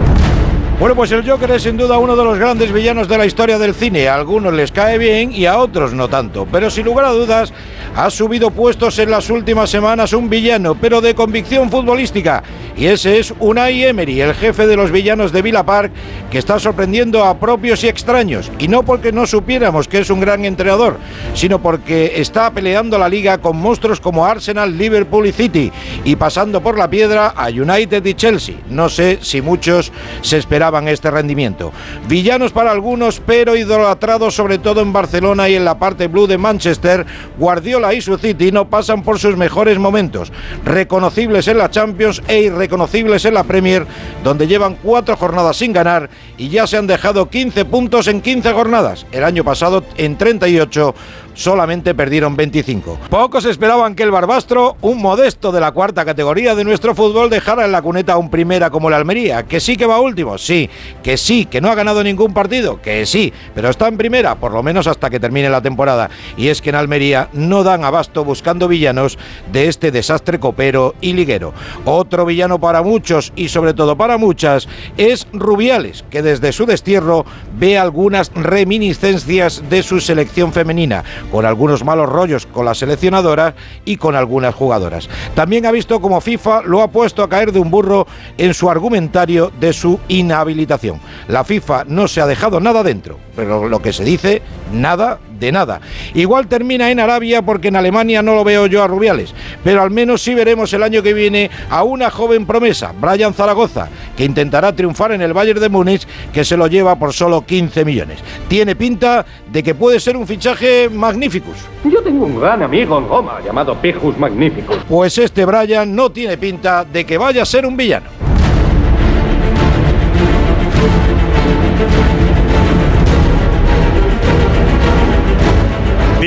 Bueno, 0.79 0.95
pues 0.95 1.11
el 1.11 1.27
Joker 1.27 1.49
es 1.51 1.63
sin 1.63 1.75
duda 1.75 1.97
uno 1.97 2.15
de 2.15 2.23
los 2.23 2.37
grandes 2.37 2.71
villanos 2.71 3.07
de 3.07 3.17
la 3.17 3.25
historia 3.25 3.57
del 3.57 3.73
cine. 3.73 4.07
A 4.07 4.15
algunos 4.15 4.53
les 4.53 4.71
cae 4.71 4.99
bien 4.99 5.33
y 5.33 5.47
a 5.47 5.57
otros 5.57 5.93
no 5.93 6.07
tanto. 6.07 6.47
Pero 6.51 6.69
sin 6.69 6.85
lugar 6.85 7.05
a 7.05 7.11
dudas, 7.11 7.51
ha 7.97 8.11
subido 8.11 8.51
puestos 8.51 8.99
en 8.99 9.09
las 9.09 9.31
últimas 9.31 9.71
semanas 9.71 10.13
un 10.13 10.29
villano, 10.29 10.75
pero 10.75 11.01
de 11.01 11.15
convicción 11.15 11.71
futbolística. 11.71 12.43
Y 12.77 12.85
ese 12.85 13.17
es 13.17 13.33
Unai 13.39 13.85
Emery, 13.85 14.21
el 14.21 14.35
jefe 14.35 14.67
de 14.67 14.75
los 14.75 14.91
villanos 14.91 15.31
de 15.31 15.41
Villa 15.41 15.63
Park, 15.63 15.91
que 16.29 16.37
está 16.37 16.59
sorprendiendo 16.59 17.25
a 17.25 17.39
propios 17.39 17.83
y 17.83 17.87
extraños. 17.87 18.51
Y 18.59 18.67
no 18.67 18.83
porque 18.83 19.11
no 19.11 19.25
supiéramos 19.25 19.87
que 19.87 19.97
es 19.97 20.11
un 20.11 20.19
gran 20.19 20.45
entrenador, 20.45 20.99
sino 21.33 21.59
porque 21.59 22.13
está 22.17 22.51
peleando 22.51 22.99
la 22.99 23.09
liga 23.09 23.39
con 23.39 23.57
monstruos 23.57 23.99
como 23.99 24.27
Arsenal, 24.27 24.77
Liverpool 24.77 25.25
y 25.25 25.31
City. 25.31 25.71
Y 26.03 26.17
pasando 26.17 26.61
por 26.61 26.77
la 26.77 26.87
piedra 26.87 27.33
a 27.35 27.47
United 27.47 28.05
y 28.05 28.13
Chelsea. 28.13 28.57
No 28.69 28.89
sé 28.89 29.17
si 29.23 29.41
muchos 29.41 29.91
se 30.21 30.37
esperaban 30.37 30.87
este 30.87 31.09
rendimiento. 31.09 31.71
Villanos 32.07 32.51
para 32.51 32.69
algunos, 32.69 33.19
pero 33.25 33.55
idolatrados 33.55 34.35
sobre 34.35 34.59
todo 34.59 34.81
en 34.81 34.93
Barcelona 34.93 35.49
y 35.49 35.55
en 35.55 35.65
la 35.65 35.79
parte 35.79 36.05
blue 36.05 36.27
de 36.27 36.37
Manchester, 36.37 37.03
Guardiola 37.39 37.86
y 37.93 38.01
su 38.01 38.17
City 38.17 38.51
no 38.51 38.69
pasan 38.69 39.03
por 39.03 39.19
sus 39.19 39.37
mejores 39.37 39.79
momentos. 39.79 40.31
Reconocibles 40.63 41.47
en 41.47 41.57
la 41.57 41.69
Champions 41.69 42.21
e 42.27 42.41
irreconocibles 42.41 43.25
en 43.25 43.33
la 43.33 43.43
Premier, 43.43 43.85
donde 44.23 44.47
llevan 44.47 44.75
cuatro 44.75 45.15
jornadas 45.17 45.57
sin 45.57 45.73
ganar 45.73 46.09
y 46.37 46.49
ya 46.49 46.67
se 46.67 46.77
han 46.77 46.87
dejado 46.87 47.29
15 47.29 47.65
puntos 47.65 48.07
en 48.07 48.21
15 48.21 48.53
jornadas. 48.53 49.05
El 49.11 49.23
año 49.23 49.43
pasado 49.43 49.83
en 49.97 50.17
38 50.17 50.95
solamente 51.37 51.93
perdieron 51.93 52.35
25. 52.35 52.97
Pocos 53.09 53.45
esperaban 53.45 53.95
que 53.95 54.03
el 54.03 54.11
Barbastro, 54.11 54.75
un 54.81 54.99
modesto 54.99 55.51
de 55.51 55.61
la 55.61 55.71
cuarta 55.71 56.03
categoría 56.03 56.55
de 56.55 56.63
nuestro 56.63 56.95
fútbol, 56.95 57.29
dejara 57.29 57.63
en 57.63 57.71
la 57.71 57.81
cuneta 57.81 58.13
a 58.13 58.17
un 58.17 58.29
primera 58.29 58.69
como 58.69 58.89
el 58.89 58.95
Almería, 58.95 59.43
que 59.43 59.59
sí 59.59 59.77
que 59.77 59.85
va 59.85 60.01
último, 60.01 60.37
sí, 60.37 60.69
que 61.03 61.15
sí, 61.15 61.45
que 61.45 61.61
no 61.61 61.69
ha 61.69 61.75
ganado 61.75 62.03
ningún 62.03 62.33
partido, 62.33 62.81
que 62.81 63.05
sí, 63.05 63.31
pero 63.53 63.69
está 63.69 63.87
en 63.87 63.97
primera, 63.97 64.35
por 64.35 64.51
lo 64.51 64.63
menos 64.63 64.87
hasta 64.87 65.09
que 65.09 65.19
termine 65.19 65.49
la 65.49 65.61
temporada. 65.61 66.09
Y 66.35 66.47
es 66.47 66.61
que 66.61 66.71
en 66.71 66.75
Almería 66.75 67.29
no 67.33 67.63
dan 67.63 67.85
abasto 67.85 68.25
buscando 68.25 68.67
villanos 68.67 69.19
de 69.51 69.67
este 69.67 69.91
desastre 69.91 70.39
copero 70.39 70.95
y 71.01 71.13
liguero. 71.13 71.53
Otro 71.85 72.25
villano 72.25 72.59
para 72.59 72.81
muchos 72.81 73.31
y 73.35 73.49
sobre 73.49 73.75
todo 73.75 73.95
para 73.95 74.17
muchas 74.17 74.67
es 74.97 75.27
Rubiales, 75.33 76.03
que 76.09 76.23
desde 76.23 76.51
su 76.51 76.65
destierro 76.65 77.25
ve 77.59 77.77
algunas 77.77 78.31
reminiscencias 78.33 79.69
de 79.69 79.83
su 79.83 80.01
selección 80.01 80.51
femenina 80.51 81.03
con 81.31 81.45
algunos 81.45 81.83
malos 81.83 82.09
rollos 82.09 82.45
con 82.45 82.65
la 82.65 82.73
seleccionadora 82.73 83.55
y 83.85 83.97
con 83.97 84.15
algunas 84.15 84.55
jugadoras. 84.55 85.09
También 85.35 85.65
ha 85.65 85.71
visto 85.71 85.99
como 86.01 86.21
FIFA 86.21 86.63
lo 86.63 86.81
ha 86.81 86.89
puesto 86.89 87.23
a 87.23 87.29
caer 87.29 87.51
de 87.51 87.59
un 87.59 87.71
burro 87.71 88.07
en 88.37 88.53
su 88.53 88.69
argumentario 88.69 89.51
de 89.59 89.73
su 89.73 89.99
inhabilitación. 90.07 90.99
La 91.27 91.43
FIFA 91.43 91.85
no 91.85 92.07
se 92.07 92.21
ha 92.21 92.27
dejado 92.27 92.59
nada 92.59 92.83
dentro, 92.83 93.17
pero 93.35 93.67
lo 93.67 93.81
que 93.81 93.93
se 93.93 94.03
dice, 94.03 94.41
nada 94.71 95.19
de 95.39 95.51
nada. 95.51 95.81
Igual 96.13 96.47
termina 96.47 96.89
en 96.89 96.99
Arabia 96.99 97.41
porque 97.41 97.67
en 97.67 97.75
Alemania 97.75 98.21
no 98.21 98.35
lo 98.35 98.43
veo 98.43 98.65
yo 98.65 98.83
a 98.83 98.87
Rubiales, 98.87 99.33
pero 99.63 99.81
al 99.81 99.91
menos 99.91 100.21
sí 100.21 100.33
veremos 100.33 100.73
el 100.73 100.83
año 100.83 101.03
que 101.03 101.13
viene 101.13 101.49
a 101.69 101.83
una 101.83 102.09
joven 102.09 102.45
promesa, 102.45 102.93
Brian 102.99 103.33
Zaragoza, 103.33 103.89
que 104.15 104.25
intentará 104.25 104.75
triunfar 104.75 105.11
en 105.11 105.21
el 105.21 105.33
Bayern 105.33 105.59
de 105.59 105.69
Múnich, 105.69 106.07
que 106.33 106.43
se 106.43 106.57
lo 106.57 106.67
lleva 106.67 106.97
por 106.97 107.13
solo 107.13 107.45
15 107.45 107.85
millones. 107.85 108.19
Tiene 108.47 108.75
pinta 108.75 109.25
de 109.51 109.63
que 109.63 109.75
puede 109.75 109.99
ser 109.99 110.17
un 110.17 110.27
fichaje 110.27 110.89
magnificus. 111.17 111.57
Yo 111.83 112.01
tengo 112.03 112.25
un 112.25 112.39
gran 112.39 112.61
amigo 112.61 112.97
en 112.99 113.07
Roma 113.07 113.39
llamado 113.43 113.75
Pijus 113.75 114.17
Magnificus. 114.17 114.77
Pues 114.87 115.17
este 115.17 115.45
Brian 115.45 115.95
no 115.95 116.11
tiene 116.11 116.37
pinta 116.37 116.85
de 116.85 117.05
que 117.05 117.17
vaya 117.17 117.41
a 117.41 117.45
ser 117.45 117.65
un 117.65 117.75
villano. 117.75 118.07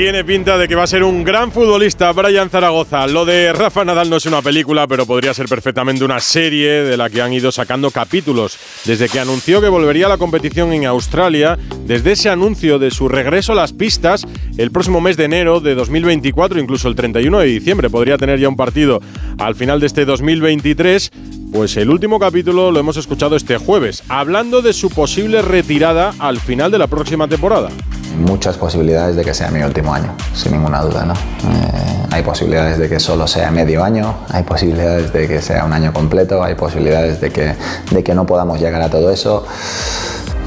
Tiene 0.01 0.23
pinta 0.23 0.57
de 0.57 0.67
que 0.67 0.73
va 0.73 0.81
a 0.81 0.87
ser 0.87 1.03
un 1.03 1.23
gran 1.23 1.51
futbolista, 1.51 2.11
Brian 2.11 2.49
Zaragoza. 2.49 3.05
Lo 3.05 3.23
de 3.23 3.53
Rafa 3.53 3.85
Nadal 3.85 4.09
no 4.09 4.15
es 4.15 4.25
una 4.25 4.41
película, 4.41 4.87
pero 4.87 5.05
podría 5.05 5.31
ser 5.31 5.45
perfectamente 5.45 6.03
una 6.03 6.19
serie 6.19 6.81
de 6.81 6.97
la 6.97 7.07
que 7.11 7.21
han 7.21 7.31
ido 7.31 7.51
sacando 7.51 7.91
capítulos. 7.91 8.57
Desde 8.83 9.07
que 9.07 9.19
anunció 9.19 9.61
que 9.61 9.69
volvería 9.69 10.07
a 10.07 10.09
la 10.09 10.17
competición 10.17 10.73
en 10.73 10.87
Australia, 10.87 11.55
desde 11.85 12.13
ese 12.13 12.31
anuncio 12.31 12.79
de 12.79 12.89
su 12.89 13.09
regreso 13.09 13.51
a 13.51 13.55
las 13.55 13.73
pistas, 13.73 14.25
el 14.57 14.71
próximo 14.71 15.01
mes 15.01 15.17
de 15.17 15.25
enero 15.25 15.59
de 15.59 15.75
2024, 15.75 16.59
incluso 16.59 16.87
el 16.87 16.95
31 16.95 17.37
de 17.37 17.45
diciembre, 17.45 17.91
podría 17.91 18.17
tener 18.17 18.39
ya 18.39 18.49
un 18.49 18.57
partido 18.57 19.01
al 19.37 19.53
final 19.53 19.79
de 19.79 19.85
este 19.85 20.05
2023. 20.05 21.11
Pues 21.51 21.75
el 21.77 21.89
último 21.89 22.19
capítulo 22.19 22.71
lo 22.71 22.79
hemos 22.79 22.97
escuchado 22.97 23.35
este 23.35 23.57
jueves, 23.57 24.03
hablando 24.07 24.61
de 24.61 24.73
su 24.73 24.89
posible 24.89 25.41
retirada 25.41 26.13
al 26.19 26.39
final 26.39 26.71
de 26.71 26.79
la 26.79 26.87
próxima 26.87 27.27
temporada 27.27 27.69
muchas 28.17 28.57
posibilidades 28.57 29.15
de 29.15 29.23
que 29.23 29.33
sea 29.33 29.51
mi 29.51 29.61
último 29.61 29.93
año, 29.93 30.13
sin 30.33 30.53
ninguna 30.53 30.81
duda. 30.81 31.05
¿no? 31.05 31.13
Eh, 31.13 32.07
hay 32.11 32.23
posibilidades 32.23 32.77
de 32.77 32.89
que 32.89 32.99
solo 32.99 33.27
sea 33.27 33.51
medio 33.51 33.83
año, 33.83 34.15
hay 34.29 34.43
posibilidades 34.43 35.11
de 35.13 35.27
que 35.27 35.41
sea 35.41 35.65
un 35.65 35.73
año 35.73 35.93
completo, 35.93 36.43
hay 36.43 36.55
posibilidades 36.55 37.21
de 37.21 37.31
que, 37.31 37.55
de 37.91 38.03
que 38.03 38.13
no 38.13 38.25
podamos 38.25 38.59
llegar 38.59 38.81
a 38.81 38.89
todo 38.89 39.11
eso. 39.11 39.45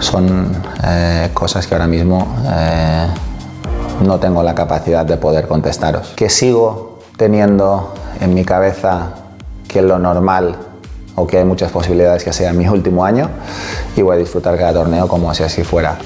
Son 0.01 0.53
eh, 0.85 1.31
cosas 1.33 1.67
que 1.67 1.75
ahora 1.75 1.87
mismo 1.87 2.37
eh, 2.47 3.07
no 4.05 4.19
tengo 4.19 4.43
la 4.43 4.55
capacidad 4.55 5.07
de 5.07 5.17
poder 5.17 5.49
contestaros. 5.49 6.13
Que 6.17 6.29
sigo 6.29 6.99
teniendo 7.17 7.95
en 8.21 8.35
mi 8.35 8.45
cabeza 8.45 9.15
que 9.69 9.83
lo 9.83 9.99
normal 9.99 10.57
o 11.15 11.27
que 11.27 11.39
hay 11.39 11.45
muchas 11.45 11.71
posibilidades 11.71 12.25
que 12.25 12.33
sea 12.33 12.53
mi 12.53 12.69
último 12.69 13.05
año 13.05 13.31
y 13.97 14.03
voy 14.03 14.17
a 14.17 14.19
disfrutar 14.19 14.57
cada 14.57 14.73
torneo 14.73 15.09
como 15.09 15.33
si 15.35 15.43
así 15.43 15.65
fuera. 15.65 15.99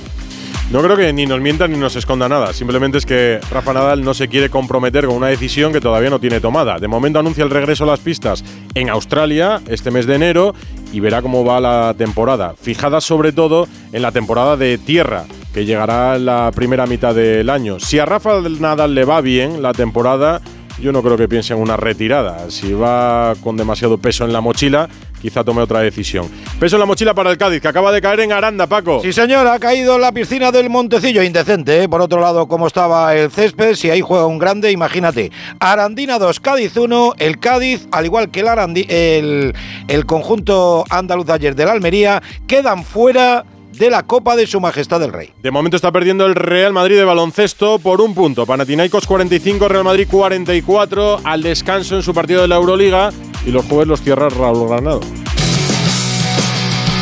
No 0.70 0.82
creo 0.82 0.98
que 0.98 1.10
ni 1.14 1.24
nos 1.24 1.40
mienta 1.40 1.66
ni 1.66 1.78
nos 1.78 1.96
esconda 1.96 2.28
nada. 2.28 2.52
Simplemente 2.52 2.98
es 2.98 3.06
que 3.06 3.40
Rafa 3.50 3.72
Nadal 3.72 4.04
no 4.04 4.12
se 4.12 4.28
quiere 4.28 4.50
comprometer 4.50 5.06
con 5.06 5.16
una 5.16 5.28
decisión 5.28 5.72
que 5.72 5.80
todavía 5.80 6.10
no 6.10 6.20
tiene 6.20 6.40
tomada. 6.40 6.78
De 6.78 6.88
momento 6.88 7.18
anuncia 7.18 7.42
el 7.42 7.48
regreso 7.48 7.84
a 7.84 7.86
las 7.86 8.00
pistas 8.00 8.44
en 8.74 8.90
Australia 8.90 9.62
este 9.66 9.90
mes 9.90 10.06
de 10.06 10.16
enero 10.16 10.54
y 10.92 11.00
verá 11.00 11.22
cómo 11.22 11.42
va 11.42 11.58
la 11.58 11.94
temporada. 11.96 12.52
Fijada 12.60 13.00
sobre 13.00 13.32
todo 13.32 13.66
en 13.92 14.02
la 14.02 14.12
temporada 14.12 14.58
de 14.58 14.76
tierra, 14.76 15.24
que 15.54 15.64
llegará 15.64 16.16
en 16.16 16.26
la 16.26 16.50
primera 16.54 16.86
mitad 16.86 17.14
del 17.14 17.48
año. 17.48 17.80
Si 17.80 17.98
a 17.98 18.04
Rafa 18.04 18.42
Nadal 18.42 18.94
le 18.94 19.06
va 19.06 19.22
bien 19.22 19.62
la 19.62 19.72
temporada, 19.72 20.42
yo 20.80 20.92
no 20.92 21.02
creo 21.02 21.16
que 21.16 21.28
piense 21.28 21.52
en 21.54 21.60
una 21.60 21.76
retirada. 21.76 22.50
Si 22.50 22.72
va 22.72 23.34
con 23.42 23.56
demasiado 23.56 23.98
peso 23.98 24.24
en 24.24 24.32
la 24.32 24.40
mochila, 24.40 24.88
quizá 25.20 25.44
tome 25.44 25.62
otra 25.62 25.80
decisión. 25.80 26.28
Peso 26.60 26.76
en 26.76 26.80
la 26.80 26.86
mochila 26.86 27.14
para 27.14 27.30
el 27.30 27.38
Cádiz, 27.38 27.60
que 27.60 27.68
acaba 27.68 27.92
de 27.92 28.00
caer 28.00 28.20
en 28.20 28.32
Aranda, 28.32 28.66
Paco. 28.66 29.00
Sí, 29.02 29.12
señor, 29.12 29.46
ha 29.46 29.58
caído 29.58 29.96
en 29.96 30.02
la 30.02 30.12
piscina 30.12 30.52
del 30.52 30.70
Montecillo, 30.70 31.22
indecente. 31.22 31.82
¿eh? 31.82 31.88
Por 31.88 32.00
otro 32.00 32.20
lado, 32.20 32.46
cómo 32.48 32.66
estaba 32.66 33.14
el 33.14 33.30
césped, 33.30 33.74
si 33.74 33.90
ahí 33.90 34.00
juega 34.00 34.26
un 34.26 34.38
grande, 34.38 34.70
imagínate. 34.70 35.30
Arandina 35.58 36.18
2, 36.18 36.40
Cádiz 36.40 36.76
1, 36.76 37.14
el 37.18 37.38
Cádiz, 37.38 37.88
al 37.90 38.04
igual 38.04 38.30
que 38.30 38.40
el, 38.40 38.48
el, 38.88 39.54
el 39.88 40.06
conjunto 40.06 40.84
andaluz 40.90 41.28
ayer 41.30 41.54
del 41.54 41.68
Almería, 41.68 42.22
quedan 42.46 42.84
fuera 42.84 43.44
de 43.78 43.90
la 43.90 44.04
Copa 44.04 44.36
de 44.36 44.46
Su 44.46 44.60
Majestad 44.60 45.02
el 45.02 45.12
Rey. 45.12 45.32
De 45.42 45.50
momento 45.50 45.76
está 45.76 45.92
perdiendo 45.92 46.26
el 46.26 46.34
Real 46.34 46.72
Madrid 46.72 46.96
de 46.96 47.04
baloncesto 47.04 47.78
por 47.78 48.00
un 48.00 48.14
punto. 48.14 48.44
Panathinaikos 48.44 49.06
45, 49.06 49.68
Real 49.68 49.84
Madrid 49.84 50.08
44 50.10 51.20
al 51.24 51.42
descanso 51.42 51.96
en 51.96 52.02
su 52.02 52.12
partido 52.12 52.42
de 52.42 52.48
la 52.48 52.56
Euroliga 52.56 53.10
y 53.46 53.50
los 53.50 53.64
jueves 53.66 53.86
los 53.86 54.02
cierra 54.02 54.28
Raúl 54.28 54.68
Granado. 54.68 55.00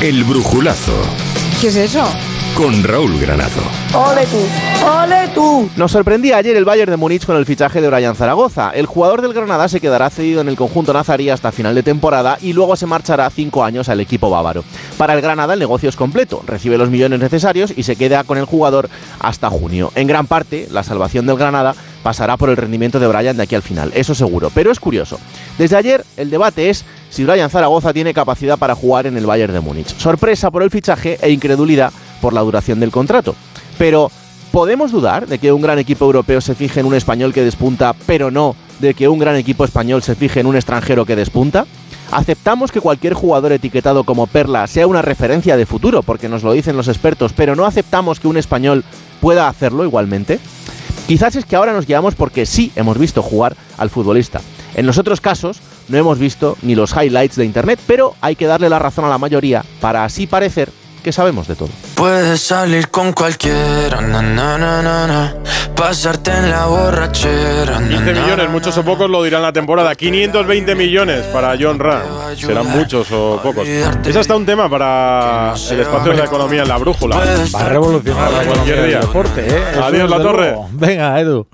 El 0.02 0.24
brujulazo. 0.24 0.92
¿Qué 1.60 1.68
es 1.68 1.76
eso? 1.76 2.06
Con 2.56 2.82
Raúl 2.82 3.20
Granado. 3.20 3.60
¡Ole 3.92 4.24
tú! 4.24 4.86
¡Ole 4.86 5.28
tú! 5.34 5.68
Nos 5.76 5.92
sorprendía 5.92 6.38
ayer 6.38 6.56
el 6.56 6.64
Bayern 6.64 6.90
de 6.90 6.96
Múnich 6.96 7.26
con 7.26 7.36
el 7.36 7.44
fichaje 7.44 7.82
de 7.82 7.90
Brian 7.90 8.16
Zaragoza. 8.16 8.70
El 8.70 8.86
jugador 8.86 9.20
del 9.20 9.34
Granada 9.34 9.68
se 9.68 9.78
quedará 9.78 10.08
cedido 10.08 10.40
en 10.40 10.48
el 10.48 10.56
conjunto 10.56 10.94
nazarí 10.94 11.28
hasta 11.28 11.52
final 11.52 11.74
de 11.74 11.82
temporada 11.82 12.38
y 12.40 12.54
luego 12.54 12.74
se 12.74 12.86
marchará 12.86 13.28
cinco 13.28 13.62
años 13.62 13.90
al 13.90 14.00
equipo 14.00 14.30
bávaro. 14.30 14.64
Para 14.96 15.12
el 15.12 15.20
Granada 15.20 15.52
el 15.52 15.60
negocio 15.60 15.90
es 15.90 15.96
completo, 15.96 16.42
recibe 16.46 16.78
los 16.78 16.88
millones 16.88 17.20
necesarios 17.20 17.74
y 17.76 17.82
se 17.82 17.96
queda 17.96 18.24
con 18.24 18.38
el 18.38 18.46
jugador 18.46 18.88
hasta 19.20 19.50
junio. 19.50 19.92
En 19.94 20.06
gran 20.06 20.26
parte, 20.26 20.66
la 20.70 20.82
salvación 20.82 21.26
del 21.26 21.36
Granada 21.36 21.74
pasará 22.02 22.38
por 22.38 22.48
el 22.48 22.56
rendimiento 22.56 22.98
de 22.98 23.06
Brian 23.06 23.36
de 23.36 23.42
aquí 23.42 23.54
al 23.54 23.62
final, 23.62 23.92
eso 23.94 24.14
seguro. 24.14 24.50
Pero 24.54 24.70
es 24.70 24.80
curioso. 24.80 25.20
Desde 25.58 25.76
ayer 25.76 26.06
el 26.16 26.30
debate 26.30 26.70
es 26.70 26.86
si 27.10 27.22
Brian 27.24 27.50
Zaragoza 27.50 27.92
tiene 27.92 28.14
capacidad 28.14 28.56
para 28.56 28.74
jugar 28.74 29.06
en 29.06 29.18
el 29.18 29.26
Bayern 29.26 29.52
de 29.52 29.60
Múnich. 29.60 29.94
Sorpresa 29.98 30.50
por 30.50 30.62
el 30.62 30.70
fichaje 30.70 31.18
e 31.20 31.30
incredulidad 31.30 31.92
por 32.26 32.32
la 32.32 32.40
duración 32.40 32.80
del 32.80 32.90
contrato. 32.90 33.36
Pero, 33.78 34.10
¿podemos 34.50 34.90
dudar 34.90 35.28
de 35.28 35.38
que 35.38 35.52
un 35.52 35.62
gran 35.62 35.78
equipo 35.78 36.06
europeo 36.06 36.40
se 36.40 36.56
fije 36.56 36.80
en 36.80 36.86
un 36.86 36.96
español 36.96 37.32
que 37.32 37.44
despunta, 37.44 37.94
pero 38.04 38.32
no 38.32 38.56
de 38.80 38.94
que 38.94 39.06
un 39.06 39.20
gran 39.20 39.36
equipo 39.36 39.64
español 39.64 40.02
se 40.02 40.16
fije 40.16 40.40
en 40.40 40.46
un 40.46 40.56
extranjero 40.56 41.06
que 41.06 41.14
despunta? 41.14 41.66
¿Aceptamos 42.10 42.72
que 42.72 42.80
cualquier 42.80 43.14
jugador 43.14 43.52
etiquetado 43.52 44.02
como 44.02 44.26
perla 44.26 44.66
sea 44.66 44.88
una 44.88 45.02
referencia 45.02 45.56
de 45.56 45.66
futuro, 45.66 46.02
porque 46.02 46.28
nos 46.28 46.42
lo 46.42 46.52
dicen 46.52 46.76
los 46.76 46.88
expertos, 46.88 47.32
pero 47.32 47.54
no 47.54 47.64
aceptamos 47.64 48.18
que 48.18 48.26
un 48.26 48.38
español 48.38 48.82
pueda 49.20 49.46
hacerlo 49.46 49.84
igualmente? 49.84 50.40
Quizás 51.06 51.36
es 51.36 51.44
que 51.44 51.54
ahora 51.54 51.74
nos 51.74 51.86
guiamos 51.86 52.16
porque 52.16 52.44
sí 52.44 52.72
hemos 52.74 52.98
visto 52.98 53.22
jugar 53.22 53.56
al 53.78 53.88
futbolista. 53.88 54.40
En 54.74 54.84
los 54.84 54.98
otros 54.98 55.20
casos 55.20 55.60
no 55.86 55.96
hemos 55.96 56.18
visto 56.18 56.58
ni 56.62 56.74
los 56.74 56.90
highlights 56.90 57.36
de 57.36 57.44
internet, 57.44 57.78
pero 57.86 58.16
hay 58.20 58.34
que 58.34 58.46
darle 58.46 58.68
la 58.68 58.80
razón 58.80 59.04
a 59.04 59.10
la 59.10 59.16
mayoría 59.16 59.64
para 59.80 60.02
así 60.02 60.26
parecer 60.26 60.72
que 61.06 61.12
sabemos 61.12 61.46
de 61.46 61.54
todo. 61.54 61.68
Puedes 61.94 62.40
salir 62.40 62.88
con 62.88 63.12
cualquiera, 63.12 64.00
na, 64.00 64.20
na, 64.22 64.58
na, 64.58 64.82
na, 64.82 65.06
na. 65.06 65.34
pasarte 65.76 66.32
en 66.32 66.50
la 66.50 66.66
borrachera. 66.66 67.78
na, 67.78 67.88
15 67.88 68.12
na, 68.12 68.20
millones, 68.22 68.50
muchos 68.50 68.76
o 68.76 68.82
pocos 68.82 69.08
lo 69.08 69.22
dirán 69.22 69.40
la 69.42 69.52
temporada. 69.52 69.94
520 69.94 70.74
millones 70.74 71.22
para 71.26 71.54
John 71.60 71.78
Ram. 71.78 72.02
¿Serán 72.36 72.66
muchos 72.70 73.06
o 73.12 73.38
pocos? 73.40 73.68
Es 73.68 74.16
hasta 74.16 74.34
un 74.34 74.44
tema 74.44 74.68
para 74.68 75.54
el 75.70 75.80
espacio 75.80 76.10
de 76.10 76.18
la 76.18 76.24
economía 76.24 76.62
en 76.62 76.68
la 76.70 76.76
brújula. 76.78 77.18
Va 77.54 77.60
a 77.60 77.68
revolucionar 77.68 78.32
la 78.32 78.42
economía 78.42 78.52
Cualquier 78.52 78.76
del 78.80 78.90
día. 78.90 78.98
deporte, 78.98 79.46
¿eh? 79.48 79.62
Adiós, 79.80 80.10
la 80.10 80.18
torre. 80.20 80.46
luego. 80.50 80.68
Venga, 80.72 81.20
Edu. 81.20 81.46